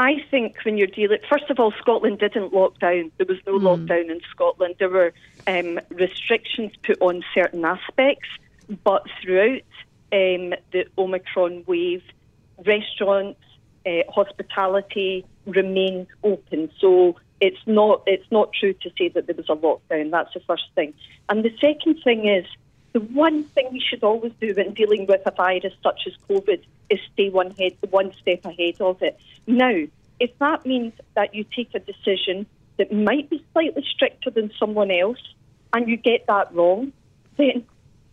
I 0.00 0.24
think 0.30 0.56
when 0.64 0.78
you're 0.78 0.86
dealing, 0.86 1.18
first 1.28 1.50
of 1.50 1.60
all, 1.60 1.72
Scotland 1.72 2.20
didn't 2.20 2.54
lock 2.54 2.78
down. 2.78 3.12
There 3.18 3.26
was 3.26 3.36
no 3.46 3.58
mm. 3.58 3.86
lockdown 3.86 4.10
in 4.10 4.22
Scotland. 4.30 4.76
There 4.78 4.88
were 4.88 5.12
um, 5.46 5.78
restrictions 5.90 6.72
put 6.82 6.96
on 7.02 7.22
certain 7.34 7.66
aspects, 7.66 8.28
but 8.82 9.04
throughout 9.20 9.60
um, 10.10 10.54
the 10.72 10.86
Omicron 10.96 11.64
wave, 11.66 12.02
restaurants, 12.64 13.40
uh, 13.86 14.02
hospitality 14.08 15.24
remained 15.46 16.06
open. 16.22 16.70
So 16.80 17.16
it's 17.40 17.60
not 17.66 18.02
it's 18.06 18.30
not 18.30 18.52
true 18.52 18.74
to 18.74 18.90
say 18.98 19.08
that 19.08 19.26
there 19.26 19.36
was 19.36 19.48
a 19.48 19.56
lockdown. 19.56 20.10
That's 20.10 20.32
the 20.34 20.40
first 20.40 20.64
thing. 20.74 20.94
And 21.28 21.44
the 21.44 21.54
second 21.60 22.00
thing 22.04 22.28
is 22.28 22.46
the 22.92 23.00
one 23.00 23.44
thing 23.44 23.68
we 23.72 23.80
should 23.80 24.02
always 24.02 24.32
do 24.40 24.52
when 24.54 24.74
dealing 24.74 25.06
with 25.06 25.22
a 25.24 25.30
virus 25.30 25.72
such 25.82 26.02
as 26.06 26.12
COVID 26.28 26.62
is 26.90 26.98
stay 27.12 27.30
one 27.30 27.52
head 27.52 27.76
one 27.90 28.12
step 28.20 28.44
ahead 28.44 28.80
of 28.80 29.00
it. 29.02 29.18
Now, 29.46 29.74
if 30.18 30.38
that 30.38 30.66
means 30.66 30.92
that 31.14 31.34
you 31.34 31.44
take 31.44 31.74
a 31.74 31.78
decision 31.78 32.46
that 32.76 32.92
might 32.92 33.30
be 33.30 33.44
slightly 33.52 33.84
stricter 33.94 34.30
than 34.30 34.50
someone 34.58 34.90
else, 34.90 35.22
and 35.72 35.88
you 35.88 35.96
get 35.96 36.26
that 36.26 36.52
wrong, 36.54 36.92
then 37.36 37.64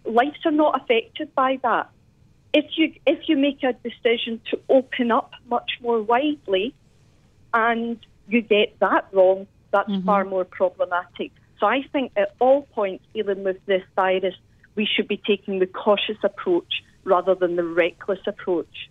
lives 0.06 0.40
are 0.46 0.52
not 0.52 0.82
affected 0.82 1.34
by 1.36 1.60
that. 1.64 1.90
If 2.62 2.66
you 2.78 2.86
if 3.06 3.20
you 3.30 3.36
make 3.38 3.62
a 3.62 3.74
decision 3.74 4.42
to 4.50 4.60
open 4.68 5.12
up 5.12 5.30
much 5.48 5.72
more 5.80 6.02
widely, 6.02 6.74
and 7.54 7.98
you 8.28 8.42
get 8.42 8.80
that 8.80 9.08
wrong, 9.12 9.46
that's 9.72 9.90
mm-hmm. 9.90 10.06
far 10.06 10.26
more 10.26 10.44
problematic. 10.44 11.32
So 11.60 11.68
I 11.68 11.84
think 11.94 12.14
at 12.16 12.36
all 12.40 12.64
points 12.64 13.04
dealing 13.14 13.44
with 13.44 13.64
this 13.68 13.84
virus, 13.96 14.36
we 14.76 14.86
should 14.92 15.08
be 15.08 15.18
taking 15.18 15.60
the 15.60 15.68
cautious 15.68 16.18
approach 16.24 16.82
rather 17.04 17.36
than 17.36 17.56
the 17.58 17.64
reckless 17.64 18.20
approach. 18.26 18.90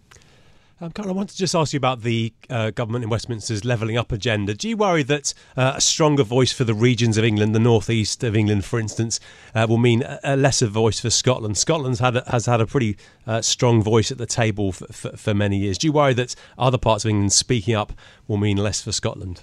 Um, 0.79 0.91
Carol, 0.91 1.13
I 1.13 1.15
want 1.15 1.31
to 1.31 1.37
just 1.37 1.55
ask 1.55 1.73
you 1.73 1.79
about 1.79 2.03
the 2.03 2.35
uh, 2.51 2.71
government 2.71 3.03
in 3.03 3.09
Westminster's 3.09 3.65
levelling 3.65 3.97
up 3.97 4.13
agenda. 4.13 4.53
Do 4.53 4.69
you 4.69 4.77
worry 4.77 5.03
that 5.05 5.33
uh, 5.57 5.73
a 5.77 5.81
stronger 5.81 6.23
voice 6.23 6.53
for 6.53 6.65
the 6.65 6.75
regions 6.75 7.17
of 7.17 7.25
England, 7.25 7.55
the 7.55 7.59
northeast 7.59 8.23
of 8.23 8.37
England, 8.37 8.67
for 8.67 8.79
instance, 8.79 9.19
uh, 9.55 9.65
will 9.67 9.79
mean 9.79 10.05
a, 10.23 10.37
lesser 10.37 10.67
voice 10.67 11.01
for 11.01 11.09
Scotland? 11.09 11.57
Scotland 11.57 11.99
has 11.99 12.45
had 12.45 12.61
a 12.61 12.67
pretty 12.67 12.99
uh, 13.27 13.41
strong 13.41 13.83
voice 13.83 14.13
at 14.13 14.19
the 14.19 14.27
table 14.27 14.71
for, 14.71 14.87
for, 14.89 15.17
for 15.17 15.33
many 15.33 15.57
years. 15.57 15.79
Do 15.79 15.87
you 15.87 15.95
worry 15.95 16.13
that 16.13 16.35
other 16.59 16.77
parts 16.77 17.07
of 17.07 17.09
England 17.09 17.33
speaking 17.33 17.75
up 17.75 17.95
will 18.29 18.37
mean 18.37 18.59
less 18.59 18.83
for 18.83 18.93
Scotland? 18.93 19.41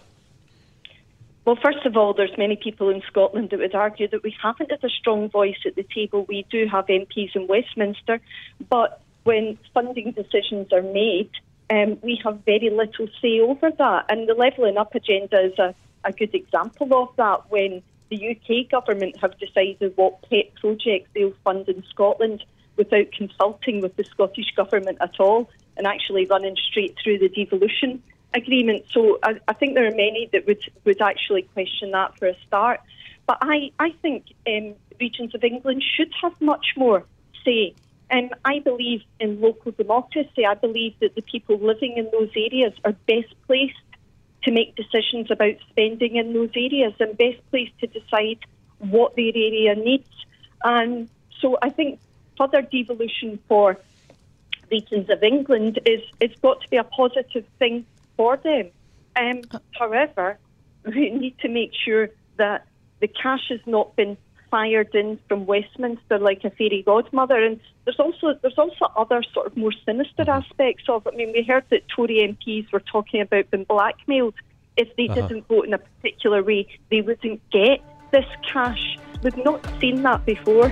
Well, 1.46 1.58
first 1.62 1.84
of 1.86 1.98
all, 1.98 2.14
there's 2.14 2.38
many 2.38 2.56
people 2.56 2.90
in 2.90 3.02
Scotland 3.08 3.50
that 3.50 3.60
would 3.60 3.74
argue 3.76 4.08
that 4.10 4.22
we 4.22 4.36
haven't 4.40 4.70
had 4.70 4.84
a 4.84 4.90
strong 4.90 5.30
voice 5.30 5.58
at 5.66 5.76
the 5.76 5.84
table. 5.84 6.26
We 6.30 6.46
do 6.52 6.68
have 6.72 6.86
MPs 6.86 7.36
in 7.36 7.48
Westminster, 7.48 8.22
but 8.70 9.03
when 9.24 9.58
funding 9.74 10.12
decisions 10.12 10.72
are 10.72 10.82
made, 10.82 11.30
um, 11.70 11.98
we 12.02 12.20
have 12.24 12.40
very 12.46 12.70
little 12.70 13.08
say 13.22 13.40
over 13.40 13.72
that. 13.72 14.06
And 14.10 14.28
the 14.28 14.34
levelling 14.34 14.78
up 14.78 14.94
agenda 14.96 15.40
is 15.42 15.58
a, 15.58 15.74
a 16.04 16.12
good 16.12 16.34
example 16.36 16.94
of 16.94 17.16
that 17.16 17.50
when 17.50 17.82
the 18.10 18.32
UK 18.32 18.70
government 18.70 19.18
have 19.22 19.38
decided 19.40 19.94
what 19.96 20.22
pet 20.30 20.54
projects 20.56 21.10
they'll 21.14 21.34
fund 21.44 21.68
in 21.68 21.84
Scotland 21.90 22.44
without 22.76 23.12
consulting 23.12 23.82
with 23.82 23.96
the 23.96 24.04
Scottish 24.04 24.54
government 24.56 24.98
at 25.02 25.20
all 25.20 25.50
and 25.78 25.88
actually 25.88 26.26
running 26.26 26.56
straight 26.70 26.96
through 27.02 27.20
the 27.20 27.30
devolution 27.30 28.02
agreement. 28.34 28.86
So 28.92 29.20
I, 29.24 29.40
I, 29.48 29.54
think 29.54 29.76
there 29.76 29.86
are 29.86 29.92
many 29.92 30.30
that 30.34 30.46
would, 30.48 30.64
would 30.86 31.02
actually 31.02 31.44
question 31.44 31.92
that 31.92 32.18
for 32.18 32.28
a 32.28 32.36
start. 32.46 32.82
But 33.26 33.38
I, 33.42 33.72
I 33.80 33.92
think 34.02 34.26
um, 34.48 34.76
regions 35.00 35.34
of 35.36 35.44
England 35.44 35.84
should 35.96 36.12
have 36.22 36.40
much 36.42 36.74
more 36.76 37.06
say. 37.46 37.76
Um, 38.14 38.30
I 38.46 38.60
believe 38.60 39.02
in 39.20 39.42
local 39.42 39.72
democracy. 39.72 40.46
I 40.46 40.54
believe 40.54 40.94
that 41.00 41.16
the 41.16 41.24
people 41.24 41.58
living 41.58 41.98
in 41.98 42.10
those 42.12 42.30
areas 42.36 42.74
are 42.86 42.94
best 43.08 43.34
placed 43.48 43.74
to 44.44 44.52
make 44.52 44.76
decisions 44.76 45.32
about 45.32 45.56
spending 45.72 46.18
in 46.18 46.32
those 46.32 46.52
areas 46.56 46.94
and 47.00 47.18
best 47.18 47.40
placed 47.50 47.78
to 47.80 47.88
decide 47.88 48.38
what 48.78 49.16
their 49.16 49.32
area 49.34 49.74
needs. 49.74 50.10
And 50.64 51.10
so 51.40 51.58
I 51.64 51.72
think 51.72 52.00
further 52.38 52.62
devolution 52.62 53.40
for 53.48 53.80
regions 54.70 55.10
of 55.10 55.24
England 55.24 55.80
is 55.88 56.02
it's 56.20 56.40
got 56.40 56.62
to 56.62 56.70
be 56.70 56.78
a 56.78 56.84
positive 56.84 57.46
thing 57.58 57.84
for 58.16 58.38
them. 58.38 58.70
Um, 59.16 59.42
however, 59.72 60.38
we 60.86 61.10
need 61.10 61.40
to 61.40 61.50
make 61.50 61.72
sure 61.74 62.10
that 62.38 62.68
the 63.00 63.08
cash 63.08 63.48
has 63.50 63.62
not 63.66 63.96
been 63.96 64.18
fired 64.54 64.94
in 64.94 65.18
from 65.28 65.48
Westminster 65.48 66.20
like 66.20 66.44
a 66.44 66.52
fairy 66.52 66.84
godmother. 66.86 67.44
And 67.44 67.60
there's 67.86 68.00
also 68.00 68.38
there's 68.44 68.60
also 68.60 68.86
other 68.96 69.24
sort 69.34 69.48
of 69.48 69.58
more 69.58 69.72
sinister 69.84 70.30
aspects 70.30 70.84
of 70.88 71.08
it. 71.08 71.14
I 71.16 71.18
mean, 71.18 71.32
we 71.34 71.42
heard 71.42 71.64
that 71.72 71.88
Tory 71.88 72.18
MPs 72.18 72.72
were 72.72 72.80
talking 72.80 73.20
about 73.22 73.50
being 73.50 73.64
blackmailed. 73.64 74.36
If 74.78 74.96
they 74.96 75.08
uh-huh. 75.08 75.28
didn't 75.28 75.48
vote 75.48 75.66
in 75.66 75.74
a 75.74 75.80
particular 75.80 76.44
way, 76.44 76.68
they 76.92 77.02
wouldn't 77.02 77.42
get 77.50 77.82
this 78.12 78.26
cash. 78.44 79.00
We've 79.24 79.44
not 79.44 79.68
seen 79.80 80.04
that 80.04 80.24
before. 80.24 80.72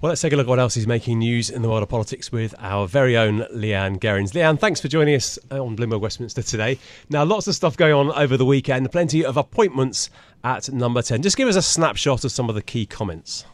Well, 0.00 0.10
let's 0.10 0.20
take 0.20 0.32
a 0.32 0.36
look 0.36 0.46
at 0.46 0.48
what 0.48 0.60
else 0.60 0.76
is 0.76 0.86
making 0.86 1.18
news 1.18 1.50
in 1.50 1.60
the 1.60 1.68
world 1.68 1.82
of 1.82 1.88
politics 1.88 2.30
with 2.30 2.54
our 2.60 2.86
very 2.86 3.16
own 3.16 3.40
Leanne 3.52 3.98
Gerrans. 3.98 4.30
Leanne, 4.30 4.56
thanks 4.56 4.80
for 4.80 4.86
joining 4.86 5.16
us 5.16 5.40
uh, 5.50 5.60
on 5.60 5.76
Bloomberg 5.76 6.00
Westminster 6.00 6.40
today. 6.40 6.78
Now, 7.10 7.24
lots 7.24 7.48
of 7.48 7.56
stuff 7.56 7.76
going 7.76 7.94
on 7.94 8.12
over 8.12 8.36
the 8.36 8.44
weekend, 8.44 8.92
plenty 8.92 9.24
of 9.24 9.36
appointments 9.36 10.08
at 10.44 10.70
number 10.72 11.02
10. 11.02 11.22
Just 11.22 11.36
give 11.36 11.48
us 11.48 11.56
a 11.56 11.62
snapshot 11.62 12.24
of 12.24 12.30
some 12.30 12.48
of 12.48 12.54
the 12.54 12.62
key 12.62 12.86
comments. 12.86 13.44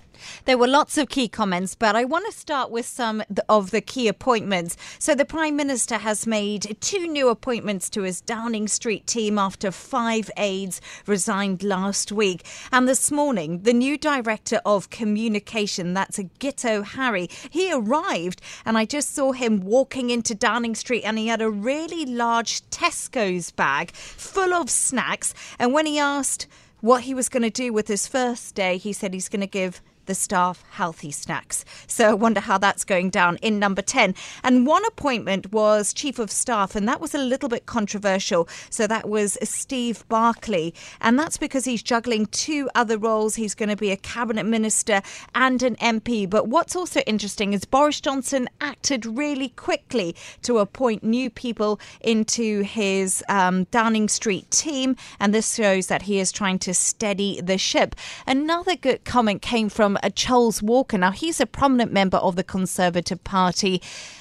There 0.44 0.58
were 0.58 0.66
lots 0.66 0.98
of 0.98 1.08
key 1.08 1.28
comments, 1.28 1.74
but 1.74 1.96
I 1.96 2.04
want 2.04 2.26
to 2.26 2.32
start 2.32 2.70
with 2.70 2.86
some 2.86 3.22
of 3.48 3.70
the 3.70 3.80
key 3.80 4.08
appointments. 4.08 4.76
So, 4.98 5.14
the 5.14 5.24
Prime 5.24 5.56
Minister 5.56 5.98
has 5.98 6.26
made 6.26 6.76
two 6.80 7.06
new 7.06 7.28
appointments 7.28 7.88
to 7.90 8.02
his 8.02 8.20
Downing 8.20 8.68
Street 8.68 9.06
team 9.06 9.38
after 9.38 9.70
five 9.70 10.30
aides 10.36 10.80
resigned 11.06 11.62
last 11.62 12.12
week. 12.12 12.44
And 12.72 12.88
this 12.88 13.10
morning, 13.10 13.62
the 13.62 13.72
new 13.72 13.96
Director 13.96 14.60
of 14.64 14.90
Communication, 14.90 15.94
that's 15.94 16.18
Guto 16.18 16.84
Harri, 16.84 17.30
he 17.50 17.72
arrived 17.72 18.40
and 18.64 18.76
I 18.78 18.84
just 18.84 19.14
saw 19.14 19.32
him 19.32 19.60
walking 19.60 20.10
into 20.10 20.34
Downing 20.34 20.74
Street 20.74 21.02
and 21.02 21.18
he 21.18 21.28
had 21.28 21.42
a 21.42 21.50
really 21.50 22.06
large 22.06 22.62
Tesco's 22.70 23.50
bag 23.50 23.92
full 23.92 24.52
of 24.54 24.70
snacks. 24.70 25.34
And 25.58 25.72
when 25.72 25.86
he 25.86 25.98
asked, 25.98 26.46
what 26.80 27.04
he 27.04 27.14
was 27.14 27.30
going 27.30 27.42
to 27.42 27.48
do 27.48 27.72
with 27.72 27.88
his 27.88 28.06
first 28.06 28.54
day, 28.54 28.76
he 28.76 28.92
said 28.92 29.14
he's 29.14 29.30
going 29.30 29.40
to 29.40 29.46
give 29.46 29.80
the 30.06 30.14
staff 30.14 30.64
healthy 30.70 31.10
snacks. 31.10 31.64
So 31.86 32.10
I 32.10 32.14
wonder 32.14 32.40
how 32.40 32.58
that's 32.58 32.84
going 32.84 33.10
down 33.10 33.36
in 33.42 33.58
number 33.58 33.82
10. 33.82 34.14
And 34.42 34.66
one 34.66 34.84
appointment 34.86 35.52
was 35.52 35.92
Chief 35.92 36.18
of 36.18 36.30
Staff, 36.30 36.74
and 36.74 36.88
that 36.88 37.00
was 37.00 37.14
a 37.14 37.18
little 37.18 37.48
bit 37.48 37.66
controversial. 37.66 38.48
So 38.70 38.86
that 38.86 39.08
was 39.08 39.38
Steve 39.42 40.06
Barclay. 40.08 40.72
And 41.00 41.18
that's 41.18 41.36
because 41.36 41.64
he's 41.64 41.82
juggling 41.82 42.26
two 42.26 42.68
other 42.74 42.98
roles. 42.98 43.36
He's 43.36 43.54
going 43.54 43.68
to 43.68 43.76
be 43.76 43.90
a 43.90 43.96
cabinet 43.96 44.44
minister 44.44 45.02
and 45.34 45.62
an 45.62 45.76
MP. 45.76 46.28
But 46.28 46.48
what's 46.48 46.76
also 46.76 47.00
interesting 47.00 47.52
is 47.52 47.64
Boris 47.64 48.00
Johnson 48.00 48.48
acted 48.60 49.06
really 49.06 49.50
quickly 49.50 50.14
to 50.42 50.58
appoint 50.58 51.02
new 51.02 51.30
people 51.30 51.80
into 52.00 52.62
his 52.62 53.22
um, 53.28 53.64
Downing 53.70 54.08
Street 54.08 54.50
team. 54.50 54.96
And 55.20 55.34
this 55.34 55.54
shows 55.54 55.86
that 55.88 56.02
he 56.02 56.18
is 56.18 56.32
trying 56.32 56.58
to 56.60 56.74
steady 56.74 57.40
the 57.40 57.58
ship. 57.58 57.94
Another 58.26 58.76
good 58.76 59.04
comment 59.04 59.42
came 59.42 59.68
from 59.68 59.93
a 59.96 60.06
uh, 60.06 60.10
Charles 60.10 60.62
Walker. 60.62 60.98
Now, 60.98 61.10
he's 61.10 61.40
a 61.40 61.46
prominent 61.46 61.92
member 61.92 62.18
of 62.18 62.36
the 62.36 62.44
Conservative 62.44 63.22
Party 63.24 63.80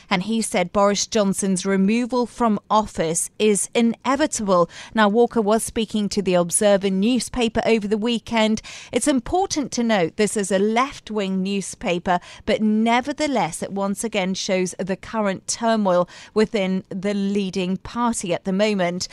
and 0.09 0.23
he 0.23 0.41
said 0.43 0.71
Boris 0.71 1.07
Johnson's 1.07 1.65
removal 1.65 2.27
from 2.27 2.59
office 2.69 3.31
is 3.39 3.69
inevitable. 3.73 4.69
Now, 4.93 5.09
Walker 5.09 5.41
was 5.41 5.63
speaking 5.63 6.07
to 6.09 6.21
the 6.21 6.35
Observer 6.35 6.91
newspaper 6.91 7.61
over 7.65 7.87
the 7.87 7.97
weekend. 7.97 8.61
It's 8.91 9.07
important 9.07 9.71
to 9.71 9.83
note 9.83 10.17
this 10.17 10.37
is 10.37 10.51
a 10.51 10.59
left 10.59 11.09
wing 11.09 11.41
newspaper, 11.41 12.19
but 12.45 12.61
nevertheless, 12.61 13.63
it 13.63 13.71
once 13.71 14.03
again 14.03 14.35
shows 14.35 14.75
the 14.77 14.95
current 14.95 15.47
turmoil 15.47 16.07
within 16.35 16.83
the 16.89 17.13
leading 17.13 17.77
party 17.77 18.33
at 18.33 18.45
the 18.45 18.53
moment. 18.53 19.07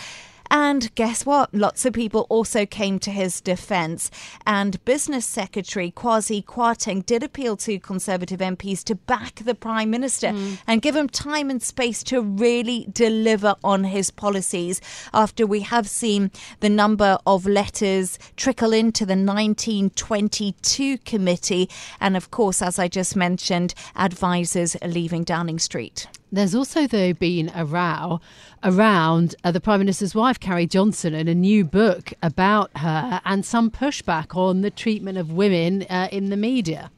And 0.50 0.92
guess 0.96 1.24
what? 1.24 1.54
Lots 1.54 1.84
of 1.84 1.92
people 1.92 2.26
also 2.28 2.66
came 2.66 2.98
to 3.00 3.10
his 3.10 3.40
defence. 3.40 4.10
And 4.44 4.84
Business 4.84 5.24
Secretary 5.24 5.92
Kwasi 5.92 6.44
Kwarteng 6.44 7.06
did 7.06 7.22
appeal 7.22 7.56
to 7.58 7.78
Conservative 7.78 8.40
MPs 8.40 8.82
to 8.84 8.94
back 8.94 9.36
the 9.36 9.54
Prime 9.54 9.90
Minister 9.90 10.28
mm. 10.28 10.58
and 10.66 10.82
give 10.82 10.96
him 10.96 11.08
time 11.08 11.50
and 11.50 11.62
space 11.62 12.02
to 12.04 12.20
really 12.20 12.88
deliver 12.92 13.54
on 13.62 13.84
his 13.84 14.10
policies 14.10 14.80
after 15.14 15.46
we 15.46 15.60
have 15.60 15.88
seen 15.88 16.30
the 16.60 16.68
number 16.68 17.18
of 17.26 17.46
letters 17.46 18.18
trickle 18.36 18.72
into 18.72 19.06
the 19.06 19.12
1922 19.12 20.98
committee. 20.98 21.70
And 22.00 22.16
of 22.16 22.30
course, 22.30 22.60
as 22.60 22.78
I 22.78 22.88
just 22.88 23.14
mentioned, 23.14 23.74
advisors 23.94 24.76
leaving 24.82 25.22
Downing 25.24 25.58
Street. 25.58 26.08
There's 26.32 26.54
also, 26.54 26.86
though, 26.86 27.12
been 27.12 27.50
a 27.54 27.64
row 27.64 28.20
around 28.62 29.34
uh, 29.42 29.50
the 29.50 29.60
Prime 29.60 29.80
Minister's 29.80 30.14
wife, 30.14 30.38
Carrie 30.38 30.66
Johnson, 30.66 31.12
and 31.12 31.28
a 31.28 31.34
new 31.34 31.64
book 31.64 32.12
about 32.22 32.70
her 32.76 33.20
and 33.24 33.44
some 33.44 33.68
pushback 33.68 34.36
on 34.36 34.60
the 34.60 34.70
treatment 34.70 35.18
of 35.18 35.32
women 35.32 35.82
uh, 35.90 36.08
in 36.12 36.30
the 36.30 36.36
media. 36.36 36.92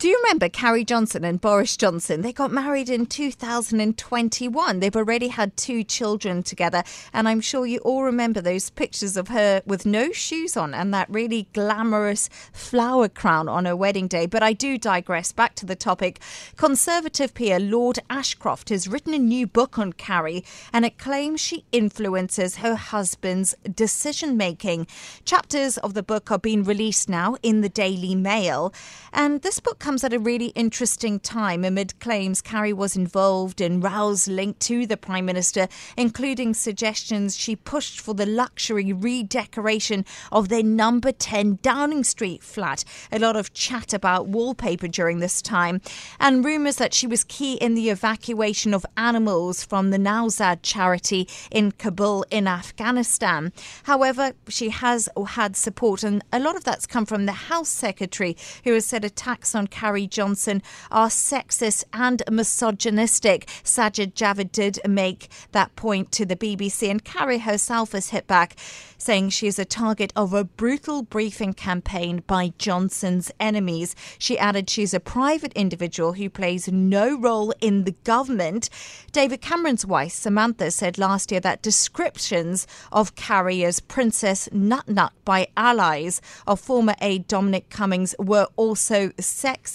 Do 0.00 0.08
you 0.08 0.18
remember 0.24 0.48
Carrie 0.48 0.86
Johnson 0.86 1.24
and 1.26 1.38
Boris 1.38 1.76
Johnson? 1.76 2.22
They 2.22 2.32
got 2.32 2.50
married 2.50 2.88
in 2.88 3.04
2021. 3.04 4.80
They've 4.80 4.96
already 4.96 5.28
had 5.28 5.58
two 5.58 5.84
children 5.84 6.42
together, 6.42 6.84
and 7.12 7.28
I'm 7.28 7.42
sure 7.42 7.66
you 7.66 7.80
all 7.80 8.04
remember 8.04 8.40
those 8.40 8.70
pictures 8.70 9.18
of 9.18 9.28
her 9.28 9.60
with 9.66 9.84
no 9.84 10.10
shoes 10.10 10.56
on 10.56 10.72
and 10.72 10.94
that 10.94 11.10
really 11.10 11.48
glamorous 11.52 12.30
flower 12.50 13.10
crown 13.10 13.46
on 13.46 13.66
her 13.66 13.76
wedding 13.76 14.08
day. 14.08 14.24
But 14.24 14.42
I 14.42 14.54
do 14.54 14.78
digress. 14.78 15.32
Back 15.32 15.54
to 15.56 15.66
the 15.66 15.76
topic. 15.76 16.18
Conservative 16.56 17.34
peer 17.34 17.60
Lord 17.60 17.98
Ashcroft 18.08 18.70
has 18.70 18.88
written 18.88 19.12
a 19.12 19.18
new 19.18 19.46
book 19.46 19.78
on 19.78 19.92
Carrie, 19.92 20.42
and 20.72 20.86
it 20.86 20.96
claims 20.96 21.42
she 21.42 21.66
influences 21.72 22.56
her 22.56 22.74
husband's 22.74 23.54
decision 23.74 24.38
making. 24.38 24.86
Chapters 25.26 25.76
of 25.76 25.92
the 25.92 26.02
book 26.02 26.30
are 26.30 26.38
being 26.38 26.64
released 26.64 27.10
now 27.10 27.36
in 27.42 27.60
the 27.60 27.68
Daily 27.68 28.14
Mail, 28.14 28.72
and 29.12 29.42
this 29.42 29.60
book 29.60 29.78
comes 29.90 30.04
at 30.04 30.12
a 30.12 30.20
really 30.20 30.52
interesting 30.54 31.18
time 31.18 31.64
amid 31.64 31.98
claims 31.98 32.40
Carrie 32.40 32.72
was 32.72 32.94
involved 32.94 33.60
in 33.60 33.80
rows 33.80 34.28
linked 34.28 34.60
to 34.60 34.86
the 34.86 34.96
Prime 34.96 35.24
Minister, 35.24 35.66
including 35.96 36.54
suggestions 36.54 37.36
she 37.36 37.56
pushed 37.56 37.98
for 37.98 38.14
the 38.14 38.24
luxury 38.24 38.92
redecoration 38.92 40.04
of 40.30 40.48
their 40.48 40.62
number 40.62 41.10
10 41.10 41.58
Downing 41.60 42.04
Street 42.04 42.40
flat. 42.40 42.84
A 43.10 43.18
lot 43.18 43.34
of 43.34 43.52
chat 43.52 43.92
about 43.92 44.28
wallpaper 44.28 44.86
during 44.86 45.18
this 45.18 45.42
time, 45.42 45.80
and 46.20 46.44
rumours 46.44 46.76
that 46.76 46.94
she 46.94 47.08
was 47.08 47.24
key 47.24 47.54
in 47.54 47.74
the 47.74 47.90
evacuation 47.90 48.72
of 48.72 48.86
animals 48.96 49.64
from 49.64 49.90
the 49.90 49.98
Nowzad 49.98 50.60
charity 50.62 51.28
in 51.50 51.72
Kabul 51.72 52.24
in 52.30 52.46
Afghanistan. 52.46 53.52
However, 53.82 54.34
she 54.46 54.68
has 54.68 55.08
had 55.30 55.56
support, 55.56 56.04
and 56.04 56.22
a 56.32 56.38
lot 56.38 56.54
of 56.54 56.62
that's 56.62 56.86
come 56.86 57.06
from 57.06 57.26
the 57.26 57.32
House 57.32 57.68
Secretary, 57.68 58.36
who 58.62 58.72
has 58.74 58.86
said 58.86 59.04
attacks 59.04 59.52
on 59.56 59.66
Carrie 59.80 60.06
Johnson 60.06 60.62
are 60.90 61.08
sexist 61.08 61.84
and 61.94 62.22
misogynistic. 62.30 63.46
Sajid 63.64 64.12
Javid 64.12 64.52
did 64.52 64.78
make 64.86 65.30
that 65.52 65.74
point 65.74 66.12
to 66.12 66.26
the 66.26 66.36
BBC, 66.36 66.90
and 66.90 67.02
Carrie 67.02 67.38
herself 67.38 67.92
has 67.92 68.10
hit 68.10 68.26
back, 68.26 68.56
saying 68.98 69.30
she 69.30 69.46
is 69.46 69.58
a 69.58 69.64
target 69.64 70.12
of 70.14 70.34
a 70.34 70.44
brutal 70.44 71.02
briefing 71.02 71.54
campaign 71.54 72.22
by 72.26 72.52
Johnson's 72.58 73.32
enemies. 73.40 73.96
She 74.18 74.38
added 74.38 74.68
she's 74.68 74.92
a 74.92 75.00
private 75.00 75.54
individual 75.54 76.12
who 76.12 76.28
plays 76.28 76.68
no 76.68 77.18
role 77.18 77.54
in 77.62 77.84
the 77.84 77.96
government. 78.04 78.68
David 79.12 79.40
Cameron's 79.40 79.86
wife, 79.86 80.12
Samantha, 80.12 80.70
said 80.72 80.98
last 80.98 81.30
year 81.30 81.40
that 81.40 81.62
descriptions 81.62 82.66
of 82.92 83.14
Carrie 83.14 83.64
as 83.64 83.80
Princess 83.80 84.46
Nut 84.52 84.86
Nut 84.86 85.14
by 85.24 85.48
allies 85.56 86.20
of 86.46 86.60
former 86.60 86.94
aide 87.00 87.26
Dominic 87.26 87.70
Cummings 87.70 88.14
were 88.18 88.46
also 88.56 89.08
sexist. 89.12 89.69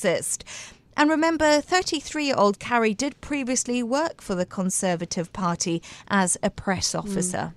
And 0.98 1.10
remember, 1.10 1.60
33 1.62 2.26
year 2.26 2.36
old 2.38 2.60
Carrie 2.60 2.94
did 2.94 3.20
previously 3.22 3.84
work 3.84 4.22
for 4.22 4.36
the 4.36 4.46
Conservative 4.46 5.32
Party 5.34 5.82
as 6.08 6.38
a 6.42 6.50
press 6.50 6.96
officer. 6.96 7.54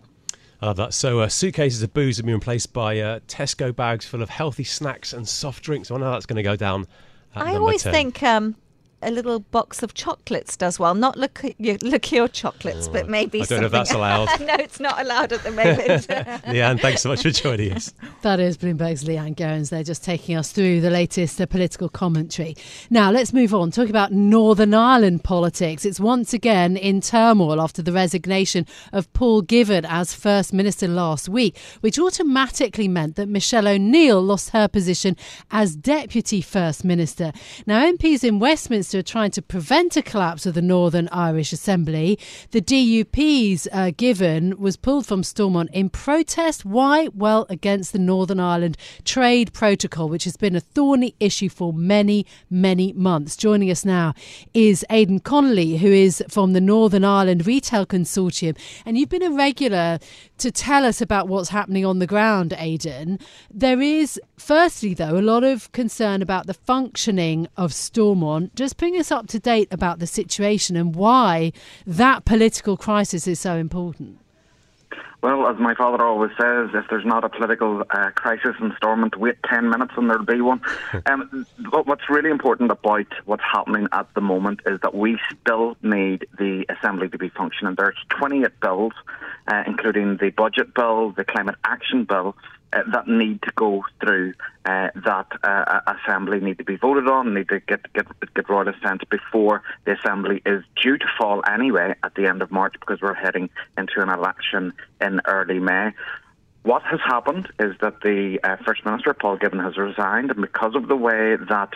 I 0.61 0.67
love 0.67 0.77
that. 0.77 0.93
So, 0.93 1.21
uh, 1.21 1.29
suitcases 1.29 1.83
of 1.83 1.95
booze 1.95 2.17
have 2.17 2.27
been 2.27 2.35
replaced 2.35 2.73
by 2.73 2.99
uh, 2.99 3.21
Tesco 3.29 3.75
bags 3.75 4.07
full 4.07 4.23
of 4.23 4.29
healthy 4.29 4.65
snacks 4.65 5.13
and 5.13 5.29
soft 5.29 5.63
drinks. 5.63 5.91
I 5.91 5.95
wonder 5.95 6.07
how 6.07 6.13
that's 6.15 6.27
going 6.27 6.37
to 6.37 6.43
go 6.43 6.57
down. 6.57 6.89
at 7.37 7.47
I 7.47 7.55
always 7.55 7.85
10. 7.85 7.93
think 7.93 8.23
um, 8.25 8.57
a 9.01 9.11
little 9.11 9.39
box 9.41 9.83
of 9.83 9.95
chocolates 9.95 10.57
does 10.57 10.79
well. 10.79 10.95
Not 10.95 11.17
look 11.17 11.43
liqueur 11.59 12.29
chocolates, 12.29 12.89
but 12.89 13.09
maybe 13.09 13.43
I 13.43 13.45
don't 13.45 13.61
know 13.61 13.67
if 13.67 13.73
that's 13.73 13.93
allowed. 13.93 14.41
no, 14.41 14.55
it's 14.55 14.81
not 14.81 15.01
allowed 15.01 15.33
at 15.33 15.43
the 15.43 15.51
moment. 15.51 15.79
Leanne, 16.47 16.81
thanks 16.81 17.03
so 17.03 17.11
much 17.11 17.23
for 17.23 17.31
joining 17.31 17.73
us. 17.73 17.93
That 18.23 18.41
is 18.41 18.59
Bloomberg's 18.59 19.05
Leanne 19.05 19.37
Goins. 19.37 19.71
They're 19.71 19.85
just 19.85 20.03
taking 20.03 20.37
us 20.37 20.51
through 20.51 20.81
the 20.81 20.91
latest 20.91 21.41
uh, 21.41 21.47
political 21.47 21.89
commentary. 21.89 22.57
Now, 22.91 23.13
let's 23.13 23.33
move 23.33 23.55
on. 23.55 23.71
Talk 23.71 23.89
about 23.89 24.13
Northern 24.13 24.75
Ireland 24.75 25.23
politics. 25.23 25.85
It's 25.85 26.01
once 26.01 26.35
again 26.35 26.77
in 26.77 27.01
turmoil 27.01 27.61
after 27.61 27.81
the 27.81 27.93
resignation 27.93 28.67
of 28.93 29.13
Paul 29.13 29.43
Givan 29.43 29.87
as 29.89 30.15
First 30.15 30.53
Minister 30.53 30.89
last 30.89 31.29
week, 31.29 31.57
which 31.81 31.97
automatically 31.99 32.89
meant 32.89 33.15
that 33.17 33.29
Michelle 33.29 33.69
O'Neill 33.69 34.21
lost 34.21 34.51
her 34.51 34.67
position 34.67 35.17
as 35.53 35.77
Deputy 35.77 36.41
First 36.41 36.85
Minister. 36.85 37.33
Now, 37.67 37.85
MPs 37.85 38.25
in 38.25 38.41
Westminster 38.41 38.88
are 38.95 39.03
trying 39.03 39.31
to 39.33 39.43
prevent 39.43 39.97
a 39.97 40.03
collapse 40.03 40.47
of 40.47 40.55
the 40.55 40.63
Northern 40.63 41.09
Irish 41.13 41.53
Assembly. 41.53 42.19
The 42.51 42.61
DUP's 42.61 43.69
uh, 43.73 43.91
Givan 43.91 44.59
was 44.59 44.77
pulled 44.77 45.07
from 45.07 45.23
Stormont 45.23 45.71
in 45.73 45.91
protest. 45.91 46.65
Why? 46.65 47.09
Well, 47.15 47.47
against 47.51 47.93
the 47.93 47.99
Northern 47.99 48.41
Ireland 48.41 48.77
Trade 49.05 49.53
Protocol, 49.53 50.09
which 50.09 50.25
has 50.25 50.37
been 50.37 50.57
a 50.57 50.61
thorny 50.61 51.15
issue 51.21 51.49
for 51.49 51.73
many, 51.73 52.27
many 52.49 52.93
months. 52.95 53.37
Joining 53.37 53.71
us 53.71 53.85
now 53.85 54.15
is 54.55 54.85
Aodhán 54.91 55.23
Connolly, 55.23 55.77
who 55.77 55.89
is 55.89 56.23
from 56.29 56.53
the 56.53 56.61
Northern 56.61 57.05
Ireland 57.05 57.47
Retail 57.47 57.87
Consortium. 57.87 58.57
And 58.87 58.97
you've 58.97 59.09
been 59.09 59.23
a 59.23 59.31
regular 59.31 59.99
to 60.39 60.51
tell 60.51 60.85
us 60.85 61.01
about 61.01 61.29
what's 61.29 61.51
happening 61.51 61.85
on 61.85 61.99
the 61.99 62.07
ground, 62.07 62.53
Aodhán. 62.53 63.21
There 63.51 63.81
is, 63.81 64.21
firstly, 64.39 64.95
though, 64.95 65.19
a 65.19 65.21
lot 65.21 65.45
of 65.45 65.71
concern 65.73 66.23
about 66.23 66.47
the 66.47 66.55
functioning 66.55 67.49
of 67.57 67.75
Stormont. 67.75 68.55
Just 68.55 68.78
bring 68.79 68.97
us 68.97 69.13
up 69.13 69.27
to 69.27 69.39
date 69.39 69.69
about 69.71 69.99
the 69.99 70.07
situation 70.07 70.77
and 70.77 70.95
why 70.95 71.53
that 71.87 72.25
political 72.25 72.79
crisis 72.79 73.27
is 73.27 73.39
so 73.39 73.57
important. 73.57 74.19
Well, 75.21 75.49
as 75.49 75.59
my 75.59 75.75
father 75.75 76.05
always 76.05 76.31
says, 76.41 76.71
if 76.75 76.85
there's 76.89 77.05
not 77.05 77.25
a 77.25 77.29
political 77.29 77.83
uh, 77.91 78.11
crisis 78.15 78.55
in 78.61 78.73
Stormont, 78.77 79.19
wait 79.19 79.35
10 79.51 79.69
minutes 79.69 79.93
and 79.97 80.09
there'll 80.09 80.25
be 80.25 80.41
one. 80.41 80.61
um, 81.07 81.45
but 81.73 81.89
what's 81.89 82.09
really 82.09 82.31
important 82.31 82.71
about 82.71 83.07
what's 83.25 83.43
happening 83.43 83.89
at 83.91 84.07
the 84.15 84.21
moment 84.21 84.61
is 84.65 84.79
that 84.83 84.95
we 84.95 85.19
still 85.41 85.77
need 85.83 86.29
the 86.39 86.65
Assembly 86.69 87.09
to 87.09 87.19
be 87.19 87.31
functioning. 87.31 87.75
There's 87.77 87.97
28 88.11 88.61
bills, 88.61 88.93
uh, 89.49 89.65
including 89.67 90.19
the 90.19 90.31
budget 90.31 90.73
bill, 90.73 91.11
the 91.11 91.25
climate 91.25 91.57
action 91.65 92.05
bill, 92.05 92.37
uh, 92.73 92.83
that 92.93 93.09
need 93.09 93.41
to 93.43 93.53
go 93.57 93.85
through 94.01 94.35
uh, 94.65 94.89
that 94.95 95.27
uh, 95.43 95.81
assembly 95.87 96.41
need 96.41 96.59
to 96.59 96.65
be 96.65 96.77
voted 96.77 97.09
on, 97.09 97.35
need 97.35 97.49
to 97.49 97.61
get 97.61 97.93
get 97.93 98.07
get 98.35 98.49
royal 98.49 98.69
assent 98.69 99.09
before 99.09 99.63
the 99.85 99.93
assembly 99.93 100.43
is 100.45 100.63
due 100.83 100.99
to 100.99 101.07
fall 101.19 101.43
anyway 101.51 101.95
at 102.03 102.15
the 102.15 102.27
end 102.27 102.43
of 102.43 102.51
March 102.51 102.75
because 102.81 103.01
we're 103.01 103.15
heading 103.15 103.49
into 103.77 104.01
an 104.01 104.09
election 104.09 104.73
in 105.01 105.21
early 105.27 105.59
May. 105.59 105.93
What 106.63 106.83
has 106.83 107.01
happened 107.05 107.49
is 107.59 107.75
that 107.81 108.01
the 108.03 108.39
uh, 108.45 108.57
First 108.67 108.85
Minister 108.85 109.15
Paul 109.15 109.39
Givan 109.39 109.63
has 109.63 109.79
resigned, 109.79 110.31
and 110.31 110.41
because 110.41 110.75
of 110.75 110.89
the 110.89 110.97
way 110.97 111.37
that 111.37 111.73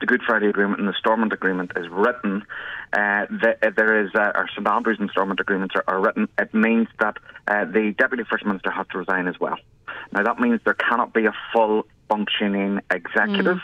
the 0.00 0.06
Good 0.06 0.22
Friday 0.26 0.48
Agreement 0.48 0.80
and 0.80 0.88
the 0.88 0.94
Stormont 0.98 1.32
Agreement 1.32 1.72
is 1.76 1.88
written, 1.90 2.44
uh, 2.92 3.26
the, 3.30 3.56
uh, 3.62 3.70
there 3.76 4.04
is, 4.04 4.10
uh, 4.14 4.32
or 4.34 4.48
St 4.54 4.66
Andrews 4.66 4.98
and 5.00 5.10
Stormont 5.10 5.40
Agreements 5.40 5.74
are, 5.74 5.84
are 5.86 6.00
written, 6.00 6.28
it 6.38 6.54
means 6.54 6.88
that 7.00 7.16
uh, 7.48 7.64
the 7.64 7.94
Deputy 7.96 8.24
First 8.28 8.44
Minister 8.44 8.70
has 8.70 8.86
to 8.92 8.98
resign 8.98 9.28
as 9.28 9.38
well. 9.40 9.56
Now, 10.12 10.22
that 10.22 10.38
means 10.38 10.60
there 10.64 10.74
cannot 10.74 11.12
be 11.12 11.26
a 11.26 11.32
full 11.52 11.86
functioning 12.08 12.80
executive, 12.90 13.58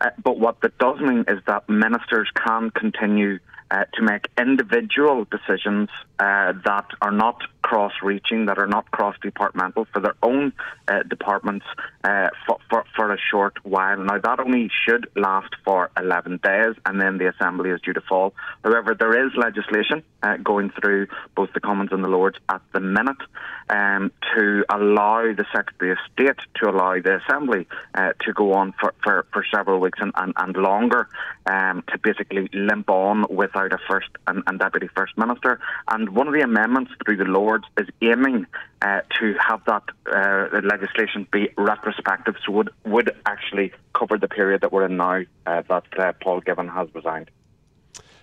uh, 0.00 0.10
but 0.22 0.38
what 0.38 0.60
that 0.60 0.78
does 0.78 1.00
mean 1.00 1.24
is 1.28 1.40
that 1.46 1.68
ministers 1.68 2.28
can 2.34 2.70
continue 2.70 3.38
uh, 3.70 3.84
to 3.94 4.02
make 4.02 4.28
individual 4.38 5.26
decisions 5.30 5.88
uh, 6.18 6.52
that 6.64 6.86
are 7.02 7.12
not 7.12 7.42
cross 7.62 7.92
reaching, 8.02 8.46
that 8.46 8.58
are 8.58 8.66
not 8.66 8.90
cross 8.90 9.16
departmental 9.20 9.86
for 9.92 10.00
their 10.00 10.14
own 10.22 10.52
uh, 10.88 11.02
departments 11.02 11.66
uh, 12.08 12.30
for, 12.46 12.58
for, 12.70 12.84
for 12.96 13.12
a 13.12 13.18
short 13.30 13.54
while. 13.64 13.98
Now, 13.98 14.18
that 14.18 14.40
only 14.40 14.70
should 14.84 15.08
last 15.14 15.52
for 15.64 15.90
11 15.98 16.40
days 16.42 16.74
and 16.86 16.98
then 17.00 17.18
the 17.18 17.28
Assembly 17.28 17.70
is 17.70 17.80
due 17.82 17.92
to 17.92 18.00
fall. 18.00 18.32
However, 18.64 18.96
there 18.98 19.26
is 19.26 19.32
legislation 19.36 20.02
uh, 20.22 20.38
going 20.38 20.70
through 20.70 21.08
both 21.36 21.52
the 21.52 21.60
Commons 21.60 21.90
and 21.92 22.02
the 22.02 22.08
Lords 22.08 22.38
at 22.48 22.62
the 22.72 22.80
minute 22.80 23.20
um, 23.68 24.10
to 24.34 24.64
allow 24.70 25.22
the 25.34 25.44
Secretary 25.54 25.92
of 25.92 25.98
State 26.12 26.38
to 26.62 26.70
allow 26.70 26.94
the 26.94 27.20
Assembly 27.26 27.66
uh, 27.94 28.12
to 28.22 28.32
go 28.32 28.54
on 28.54 28.72
for, 28.80 28.94
for, 29.02 29.26
for 29.32 29.44
several 29.54 29.78
weeks 29.78 29.98
and, 30.00 30.12
and, 30.16 30.32
and 30.36 30.56
longer 30.56 31.08
um, 31.46 31.84
to 31.88 31.98
basically 31.98 32.48
limp 32.52 32.88
on 32.88 33.26
without 33.28 33.72
a 33.72 33.78
First 33.88 34.08
and, 34.26 34.42
and 34.46 34.58
Deputy 34.58 34.88
First 34.96 35.16
Minister. 35.18 35.60
And 35.88 36.10
one 36.10 36.26
of 36.26 36.34
the 36.34 36.40
amendments 36.40 36.92
through 37.04 37.18
the 37.18 37.24
Lords 37.24 37.64
is 37.78 37.88
aiming 38.00 38.46
uh, 38.80 39.00
to 39.18 39.34
have 39.46 39.60
that 39.66 39.82
uh, 40.06 40.60
legislation 40.62 41.26
be 41.32 41.48
retrospective, 41.56 41.97
so 42.44 42.52
would 42.52 42.70
would 42.84 43.10
actually 43.26 43.72
cover 43.94 44.18
the 44.18 44.28
period 44.28 44.60
that 44.60 44.72
we're 44.72 44.86
in 44.86 44.96
now 44.96 45.22
uh, 45.46 45.62
that 45.68 45.84
uh, 45.98 46.12
Paul 46.22 46.40
Givan 46.40 46.72
has 46.72 46.88
resigned. 46.94 47.30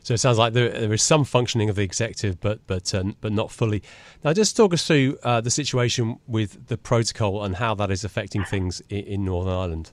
So 0.04 0.14
it 0.14 0.20
sounds 0.20 0.38
like 0.38 0.54
there, 0.54 0.70
there 0.70 0.94
is 0.94 1.02
some 1.02 1.24
functioning 1.24 1.68
of 1.68 1.76
the 1.76 1.82
executive, 1.82 2.40
but 2.40 2.60
but 2.68 2.94
uh, 2.94 3.04
but 3.22 3.32
not 3.32 3.52
fully. 3.52 3.82
Now, 4.24 4.34
just 4.34 4.56
talk 4.56 4.74
us 4.74 4.86
through 4.86 5.18
uh, 5.24 5.42
the 5.42 5.50
situation 5.50 6.20
with 6.28 6.68
the 6.68 6.78
protocol 6.78 7.44
and 7.44 7.56
how 7.56 7.74
that 7.76 7.90
is 7.90 8.04
affecting 8.04 8.44
things 8.44 8.82
in, 8.90 9.00
in 9.00 9.26
Northern 9.26 9.54
Ireland. 9.54 9.92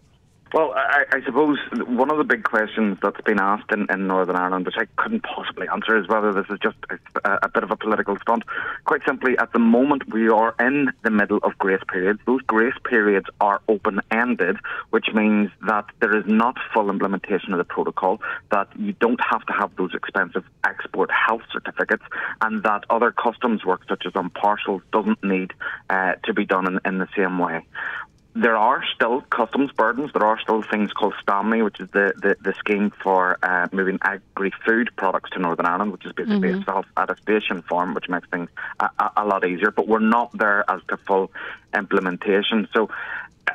Well, 0.53 0.75
I, 0.77 1.05
I, 1.11 1.23
suppose 1.25 1.59
one 1.87 2.11
of 2.11 2.19
the 2.19 2.25
big 2.25 2.45
questions 2.45 2.99
that's 3.03 3.21
been 3.23 3.41
asked 3.41 3.73
in, 3.73 3.87
in, 3.91 4.07
Northern 4.07 4.37
Ireland, 4.37 4.67
which 4.67 4.75
I 4.77 4.85
couldn't 4.97 5.23
possibly 5.23 5.67
answer, 5.67 5.97
is 5.97 6.09
whether 6.09 6.31
this 6.31 6.45
is 6.51 6.59
just 6.63 6.77
a, 7.25 7.39
a, 7.43 7.49
bit 7.49 7.63
of 7.63 7.71
a 7.71 7.77
political 7.77 8.19
stunt. 8.19 8.43
Quite 8.85 9.01
simply, 9.07 9.39
at 9.39 9.51
the 9.55 9.59
moment, 9.59 10.13
we 10.13 10.29
are 10.29 10.55
in 10.61 10.93
the 11.05 11.11
middle 11.11 11.39
of 11.43 11.57
grace 11.57 11.81
periods. 11.91 12.21
Those 12.27 12.43
grace 12.43 12.75
periods 12.85 13.27
are 13.41 13.63
open 13.67 14.03
ended, 14.11 14.59
which 14.91 15.07
means 15.15 15.51
that 15.67 15.87
there 16.01 16.15
is 16.15 16.25
not 16.27 16.57
full 16.75 16.91
implementation 16.91 17.55
of 17.55 17.59
the 17.59 17.65
protocol, 17.65 18.21
that 18.51 18.69
you 18.79 18.93
don't 18.93 19.21
have 19.31 19.47
to 19.47 19.55
have 19.55 19.75
those 19.77 19.95
expensive 19.95 20.45
export 20.67 21.11
health 21.11 21.43
certificates, 21.51 22.05
and 22.43 22.63
that 22.65 22.85
other 22.91 23.11
customs 23.11 23.65
work, 23.65 23.81
such 23.89 24.05
as 24.05 24.13
on 24.15 24.29
parcels, 24.29 24.83
doesn't 24.93 25.25
need 25.25 25.55
uh, 25.89 26.13
to 26.25 26.35
be 26.35 26.45
done 26.45 26.67
in, 26.67 26.79
in 26.85 26.99
the 26.99 27.09
same 27.17 27.39
way 27.39 27.65
there 28.35 28.57
are 28.57 28.83
still 28.95 29.21
customs 29.23 29.71
burdens. 29.73 30.11
There 30.13 30.25
are 30.25 30.41
still 30.41 30.63
things 30.63 30.93
called 30.93 31.15
STAMNI, 31.23 31.65
which 31.65 31.81
is 31.81 31.91
the, 31.91 32.15
the, 32.17 32.37
the 32.41 32.55
scheme 32.55 32.91
for 33.03 33.39
uh, 33.43 33.69
moving 33.73 33.99
agri-food 34.03 34.91
products 34.97 35.31
to 35.31 35.39
Northern 35.39 35.67
Ireland, 35.67 35.93
which 35.93 36.07
is 36.07 36.13
basically 36.13 36.51
mm-hmm. 36.51 36.63
a 36.63 36.65
self-attestation 36.65 37.63
form, 37.63 37.93
which 37.95 38.09
makes 38.09 38.29
things 38.31 38.49
a, 38.81 38.89
a, 38.99 39.13
a, 39.19 39.25
lot 39.27 39.47
easier. 39.47 39.71
But 39.71 39.87
we're 39.87 39.99
not 39.99 40.37
there 40.37 40.65
as 40.71 40.81
to 40.89 40.97
full 40.97 41.31
implementation. 41.75 42.69
So 42.73 42.89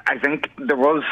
I 0.06 0.20
think 0.20 0.52
there 0.58 0.78
was 0.78 1.04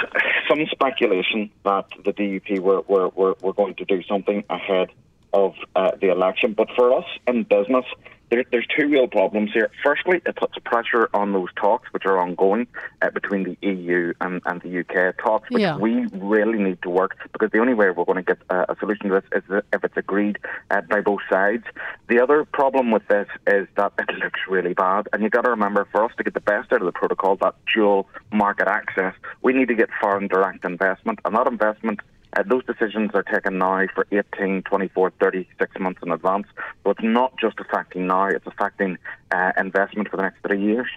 some 0.47 0.65
speculation 0.67 1.49
that 1.63 1.87
the 2.03 2.13
DUP 2.13 2.59
were, 2.59 2.81
were, 2.81 3.09
were, 3.09 3.35
were 3.41 3.53
going 3.53 3.75
to 3.75 3.85
do 3.85 4.03
something 4.03 4.43
ahead 4.49 4.89
of 5.33 5.55
uh, 5.75 5.91
the 5.99 6.11
election. 6.11 6.53
But 6.53 6.69
for 6.75 6.93
us 6.97 7.05
in 7.27 7.43
business, 7.43 7.85
there, 8.29 8.43
there's 8.51 8.67
two 8.77 8.87
real 8.87 9.07
problems 9.07 9.51
here. 9.53 9.69
Firstly, 9.83 10.21
it 10.25 10.35
puts 10.35 10.57
pressure 10.65 11.09
on 11.13 11.33
those 11.33 11.49
talks, 11.55 11.91
which 11.93 12.05
are 12.05 12.17
ongoing 12.17 12.67
uh, 13.01 13.09
between 13.11 13.43
the 13.43 13.57
EU 13.67 14.13
and, 14.21 14.41
and, 14.45 14.61
the 14.61 14.79
UK 14.79 15.17
talks, 15.17 15.49
which 15.49 15.61
yeah. 15.61 15.77
we 15.77 16.07
really 16.13 16.57
need 16.57 16.81
to 16.81 16.89
work 16.89 17.17
because 17.31 17.51
the 17.51 17.59
only 17.59 17.73
way 17.73 17.89
we're 17.91 18.05
going 18.05 18.17
to 18.17 18.23
get 18.23 18.37
uh, 18.49 18.65
a 18.69 18.75
solution 18.79 19.09
to 19.09 19.21
this 19.21 19.43
is 19.43 19.63
if 19.73 19.83
it's 19.83 19.97
agreed 19.97 20.39
uh, 20.71 20.81
by 20.81 21.01
both 21.01 21.21
sides. 21.29 21.63
The 22.07 22.19
other 22.21 22.45
problem 22.45 22.91
with 22.91 23.07
this 23.07 23.27
is 23.47 23.67
that 23.75 23.93
it 23.99 24.09
looks 24.15 24.39
really 24.49 24.73
bad, 24.73 25.07
and 25.13 25.21
you've 25.21 25.31
got 25.31 25.43
to 25.43 25.49
remember 25.49 25.87
for 25.91 26.05
us 26.05 26.11
to 26.17 26.23
get 26.23 26.33
the 26.33 26.39
best 26.39 26.71
out 26.73 26.81
of 26.81 26.85
the 26.85 26.91
protocol, 26.91 27.35
that 27.37 27.55
dual 27.73 28.07
market 28.31 28.67
access, 28.67 29.13
we 29.41 29.53
need 29.53 29.67
to 29.67 29.75
get 29.75 29.89
foreign 30.01 30.27
direct 30.27 30.65
investment, 30.65 31.19
and 31.25 31.35
that 31.35 31.47
investment 31.47 31.99
uh, 32.35 32.43
those 32.43 32.65
decisions 32.65 33.11
are 33.13 33.23
taken 33.23 33.57
now 33.57 33.85
for 33.93 34.07
18, 34.11 34.63
24, 34.63 35.11
36 35.19 35.79
months 35.79 36.01
in 36.03 36.11
advance. 36.11 36.47
So 36.83 36.91
it's 36.91 37.03
not 37.03 37.37
just 37.39 37.59
affecting 37.59 38.07
now, 38.07 38.27
it's 38.27 38.47
affecting 38.47 38.97
uh, 39.31 39.51
investment 39.57 40.09
for 40.09 40.17
the 40.17 40.23
next 40.23 40.41
three 40.41 40.61
years. 40.61 40.87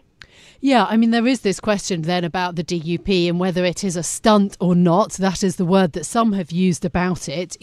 Yeah, 0.61 0.87
I 0.87 0.97
mean, 0.97 1.13
there 1.13 1.27
is 1.27 1.43
this 1.43 1.61
question 1.61 2.03
then 2.03 2.25
about 2.25 2.57
the 2.57 2.65
DUP 2.65 3.29
and 3.29 3.39
whether 3.39 3.65
it 3.65 3.85
is 3.85 3.95
a 3.95 4.03
stunt 4.03 4.57
or 4.61 4.75
not. 4.75 5.13
That 5.13 5.45
is 5.45 5.55
the 5.55 5.65
word 5.65 5.93
that 5.93 6.05
some 6.05 6.33
have 6.33 6.51
used 6.51 6.85
about 6.85 7.29
it. 7.29 7.57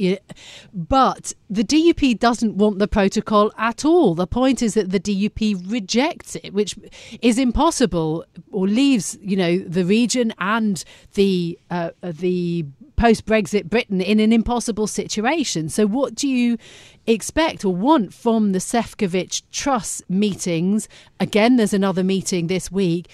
But 0.74 1.34
the 1.50 1.64
DUP 1.64 2.18
doesn't 2.20 2.56
want 2.56 2.80
the 2.80 2.88
protocol 2.88 3.52
at 3.58 3.84
all. 3.84 4.16
The 4.16 4.28
point 4.28 4.62
is 4.62 4.76
that 4.76 4.92
the 4.92 5.00
DUP 5.00 5.70
rejects 5.70 6.38
it, 6.38 6.54
which 6.54 6.76
is 7.22 7.38
impossible 7.38 8.26
or 8.52 8.66
leaves, 8.66 9.18
you 9.22 9.36
know, 9.36 9.58
the 9.58 9.84
region 9.84 10.34
and 10.40 10.84
the 11.16 11.60
uh, 11.70 11.92
the 12.02 12.66
post 12.95 13.25
Brexit 13.25 13.69
Britain 13.69 14.01
in 14.01 14.19
an 14.19 14.31
impossible 14.31 14.88
situation. 14.88 15.69
So, 15.69 15.86
what 15.86 16.15
do 16.15 16.27
you 16.27 16.58
expect 17.05 17.65
or 17.65 17.75
want 17.75 18.13
from 18.13 18.51
the 18.51 18.60
Sefcovic 18.60 19.41
Truss 19.51 20.01
meetings? 20.10 20.88
Again, 21.19 21.58
there's 21.58 21.73
another 21.73 22.03
meeting 22.03 22.47
this 22.47 22.71
week. 22.71 23.10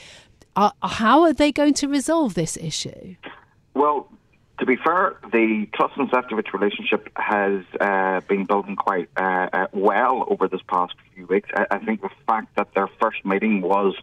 Uh, 0.55 0.71
how 0.83 1.21
are 1.21 1.33
they 1.33 1.51
going 1.51 1.73
to 1.75 1.87
resolve 1.87 2.33
this 2.33 2.57
issue? 2.57 3.15
Well, 3.73 4.09
to 4.61 4.65
be 4.65 4.75
fair, 4.75 5.17
the 5.31 5.67
Truss 5.73 5.91
and 5.95 6.09
Sefcovic 6.11 6.53
relationship 6.53 7.09
has 7.15 7.63
uh, 7.79 8.21
been 8.27 8.45
building 8.45 8.75
quite 8.75 9.09
uh, 9.17 9.47
uh, 9.51 9.67
well 9.73 10.25
over 10.29 10.47
this 10.47 10.61
past 10.67 10.93
few 11.15 11.25
weeks. 11.25 11.49
I, 11.55 11.65
I, 11.71 11.79
think 11.79 12.01
the 12.01 12.11
fact 12.27 12.55
that 12.57 12.73
their 12.75 12.87
first 13.01 13.25
meeting 13.25 13.61
was 13.61 13.95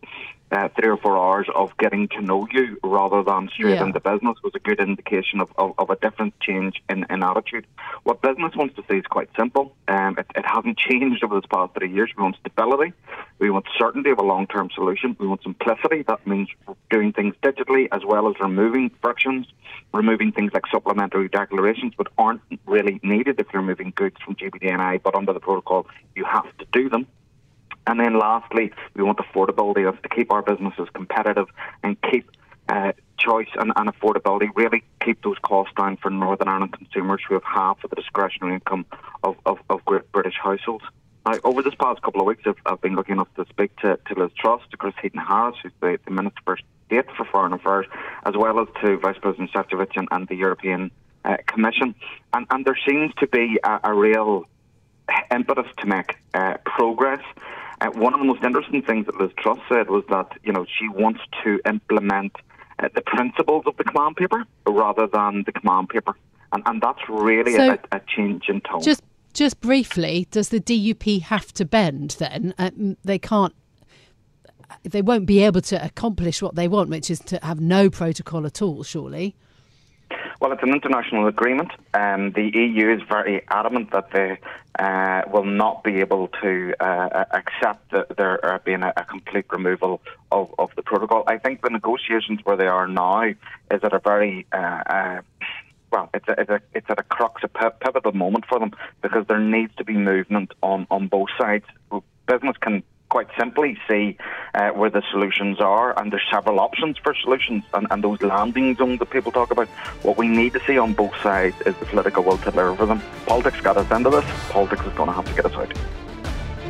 uh, 0.51 0.69
three 0.79 0.89
or 0.89 0.97
four 0.97 1.19
hours 1.19 1.47
of 1.55 1.77
getting 1.79 2.09
to 2.09 2.21
know 2.21 2.47
you 2.51 2.79
rather 2.83 3.23
than 3.23 3.49
straight 3.53 3.75
yeah. 3.75 3.85
into 3.85 4.01
business 4.01 4.37
was 4.43 4.53
a 4.55 4.59
good 4.59 4.81
indication 4.81 5.41
of, 5.41 5.53
of, 5.59 5.75
of, 5.79 5.91
a 5.91 5.97
different 5.97 6.39
change 6.41 6.83
in, 6.89 7.05
in 7.11 7.23
attitude. 7.23 7.67
What 8.05 8.23
business 8.23 8.55
wants 8.57 8.75
to 8.77 8.85
see 8.89 8.97
is 8.97 9.07
quite 9.07 9.29
simple. 9.39 9.75
Um, 9.89 10.17
it, 10.19 10.27
it 10.35 10.45
hasn't 10.47 10.79
changed 10.89 11.23
over 11.23 11.41
the 11.41 11.49
past 11.49 11.75
three 11.75 11.93
years. 11.93 12.11
We 12.17 12.23
want 12.23 12.37
stability. 12.41 12.93
We 13.39 13.51
want 13.51 13.67
certainty 13.79 14.11
of 14.11 14.19
a 14.19 14.23
long 14.23 14.47
term 14.47 14.71
solution. 14.75 15.17
We 15.19 15.27
want 15.27 15.43
simplicity. 15.43 16.03
That 16.03 16.27
means 16.27 16.49
doing 16.91 17.13
things 17.13 17.35
digitally 17.43 17.89
as 17.93 18.03
well 18.07 18.29
as 18.29 18.35
removing 18.41 18.91
frictions, 19.03 19.47
removing 19.93 20.33
things 20.33 20.53
like 20.55 20.65
supplementary 20.71 21.29
declarations 21.29 21.93
that 21.99 22.09
aren't 22.17 22.41
really 22.67 23.01
needed 23.03 23.39
if 23.39 23.47
you're 23.53 23.63
moving 23.63 23.93
goods 23.95 24.17
from 24.25 24.35
GBDNI, 24.35 25.03
but 25.03 25.15
under 25.15 25.33
the 25.33 25.41
protocol, 25.41 25.87
you 26.15 26.25
have 26.25 26.45
to 26.59 26.67
do 26.73 26.89
them. 26.89 27.07
And 27.89 27.99
then 27.99 28.19
lastly, 28.19 28.71
we 28.95 29.03
want 29.03 29.19
affordability 29.19 29.89
of 29.89 30.01
to 30.03 30.09
keep 30.11 30.31
our 30.31 30.43
businesses 30.43 30.89
competitive 30.93 31.49
and 31.83 31.97
keep 32.03 32.31
uh, 32.69 32.93
choice 33.19 33.49
and, 33.59 33.73
and, 33.77 33.89
affordability, 33.89 34.51
really 34.55 34.85
keep 35.03 35.23
those 35.23 35.39
costs 35.41 35.73
down 35.75 35.97
for 35.97 36.11
Northern 36.11 36.49
Ireland 36.49 36.75
consumers 36.75 37.23
who 37.27 37.33
have 37.33 37.45
half 37.45 37.83
of 37.83 37.89
the 37.89 37.97
discretionary 37.97 38.55
income 38.55 38.85
of, 39.25 39.37
of, 39.47 39.59
of 39.71 39.83
Great 39.87 40.13
British 40.13 40.35
households. 40.41 40.85
Now, 41.27 41.39
over 41.45 41.63
this 41.63 41.75
past 41.77 42.03
couple 42.03 42.21
of 42.21 42.27
weeks, 42.27 42.43
I've, 42.45 42.59
I've 42.67 42.81
been 42.83 42.95
lucky 42.95 43.13
enough 43.13 43.35
to 43.37 43.47
speak 43.49 43.75
to, 43.77 43.99
to 44.07 44.15
Liz 44.15 44.33
Truss, 44.39 44.61
to 44.71 44.77
Chris 44.77 44.95
Heaton-Harris, 45.01 45.57
who's 45.63 45.73
the, 45.81 45.99
the 46.05 46.11
Minister 46.11 46.41
for 46.45 46.59
State 46.87 47.07
for 47.17 47.25
Foreign 47.25 47.55
Affairs, 47.55 47.87
as 48.27 48.35
well 48.37 48.61
as 48.61 48.69
to 48.83 48.99
Vice 48.99 49.17
President 49.19 49.51
Sefcovic 49.51 49.97
and, 49.97 50.09
and 50.11 50.29
the 50.29 50.37
European 50.37 50.91
uh, 51.25 51.39
Commission. 51.47 51.95
And, 52.35 52.47
and 52.51 52.67
there 52.67 52.79
seems 52.87 53.15
to 53.21 53.27
be 53.27 53.59
a, 53.65 53.81
a 53.85 53.95
real 53.95 54.47
impetus 55.31 55.67
to 55.79 55.87
make 55.87 56.17
uh, 56.35 56.59
progress. 56.65 57.23
Uh, 57.81 57.91
one 57.91 58.13
of 58.13 58.21
the 58.21 58.27
most 58.27 58.43
interesting 58.43 58.83
things 58.83 59.07
that 59.07 59.21
Liz 59.21 59.31
Truss 59.39 59.59
said 59.69 59.89
was 59.89 60.05
that 60.11 60.33
you 60.43 60.53
know 60.53 60.67
she 60.67 60.89
wants 60.89 61.21
to 61.45 61.61
implement 61.67 62.33
uh, 62.79 62.89
the 62.95 63.03
principles 63.03 63.65
of 63.67 63.77
the 63.77 63.85
command 63.85 64.17
paper 64.17 64.45
rather 64.67 65.07
than 65.07 65.45
the 65.47 65.53
command 65.53 65.89
paper, 65.89 66.15
and, 66.53 66.63
and 66.67 66.83
that's 66.83 67.01
really 67.09 67.55
so 67.55 67.73
a, 67.73 67.97
a, 67.97 68.01
change 68.09 68.49
in 68.49 68.61
tone. 68.63 68.83
Just 68.83 69.03
just 69.33 69.61
briefly, 69.61 70.27
does 70.31 70.49
the 70.49 70.61
DUP 70.61 71.23
have 71.23 71.53
to 71.55 71.65
bend 71.65 72.17
then? 72.19 72.55
Uh, 72.59 72.71
they 73.05 73.19
can't. 73.19 73.55
They 74.83 75.03
won't 75.03 75.27
be 75.27 75.43
able 75.45 75.61
to 75.63 75.85
accomplish 75.85 76.43
what 76.43 76.57
they 76.57 76.69
want, 76.69 76.91
which 76.91 77.11
is 77.11 77.21
to 77.21 77.39
have 77.43 77.61
no 77.61 77.91
protocol 77.91 78.45
at 78.47 78.61
all. 78.61 78.83
Surely. 78.83 79.37
Well, 80.41 80.53
it's 80.53 80.63
an 80.63 80.73
international 80.73 81.27
agreement. 81.27 81.73
Um, 81.95 82.31
the 82.31 82.49
EU 82.55 82.95
is 82.95 83.03
very 83.09 83.43
adamant 83.49 83.91
that 83.91 84.13
they 84.13 84.39
uh, 84.79 85.23
will 85.33 85.45
not 85.45 85.83
be 85.83 85.99
able 85.99 86.29
to 86.43 86.75
uh, 86.79 87.25
accept 87.33 87.91
that 87.91 88.17
there 88.17 88.61
being 88.65 88.85
a, 88.85 88.93
a, 88.97 89.05
complete 89.05 89.47
removal 89.51 90.01
of, 90.31 90.55
of 90.59 90.71
the 90.77 90.83
protocol. 90.83 91.25
I 91.27 91.39
think 91.39 91.63
the 91.63 91.71
negotiations 91.71 92.39
where 92.45 92.57
they 92.57 92.69
are 92.69 92.87
now 92.87 93.23
is 93.23 93.37
at 93.71 93.93
a 93.93 93.99
very 93.99 94.47
uh, 94.53 94.83
uh, 94.87 95.21
well, 95.91 96.11
it's 96.15 96.29
a, 96.29 96.41
it's 96.41 96.51
a 96.51 96.61
it's 96.75 96.87
at 96.91 97.01
a 97.01 97.03
crux, 97.03 97.43
a 97.43 97.49
pivotal 97.49 98.13
moment 98.13 98.45
for 98.47 98.61
them 98.61 98.73
because 99.03 99.27
there 99.27 99.41
needs 99.41 99.75
to 99.77 99.85
be 99.85 99.95
movement 99.95 100.53
on 100.63 100.87
on 100.91 101.09
both 101.09 101.31
sides. 101.39 101.65
Business 102.27 102.57
can 102.61 102.83
quite 103.09 103.29
simply 103.39 103.79
see 103.89 104.17
uh, 104.55 104.71
where 104.71 104.91
the 104.91 105.03
solutions 105.11 105.61
are, 105.61 105.99
and 105.99 106.13
there's 106.13 106.27
several 106.31 106.61
options 106.61 106.99
for 106.99 107.15
solutions, 107.15 107.65
and, 107.75 107.87
and, 107.91 108.05
those 108.05 108.23
landing 108.23 108.75
zones 108.77 108.99
that 108.99 109.11
people 109.11 109.33
talk 109.33 109.51
about. 109.51 109.69
What 110.03 110.17
we 110.17 110.29
need 110.29 110.53
to 110.53 110.61
see 110.61 110.79
on 110.79 110.93
both 110.93 111.15
sides 111.23 111.57
is 111.67 111.77
the 111.77 111.87
political 111.87 112.23
will 112.23 112.39
to 112.39 112.51
deliver 112.51 112.87
them. 112.87 113.03
Politics 113.27 113.61
got 113.61 113.77
us 113.77 113.91
into 113.91 114.11
this. 114.11 114.25
Politics 114.51 114.85
is 114.87 114.93
going 114.95 115.09
to 115.09 115.15
have 115.15 115.27
to 115.27 115.35
get 115.35 115.47
us 115.47 115.55
out. 115.55 115.73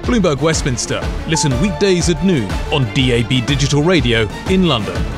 Bloomberg 0.03 0.41
Westminster. 0.41 1.01
Listen 1.29 1.53
weekdays 1.61 2.09
at 2.09 2.25
noon 2.25 2.51
on 2.73 2.85
DAB 2.95 3.47
Digital 3.47 3.83
Radio 3.83 4.27
in 4.49 4.67
London. 4.67 5.18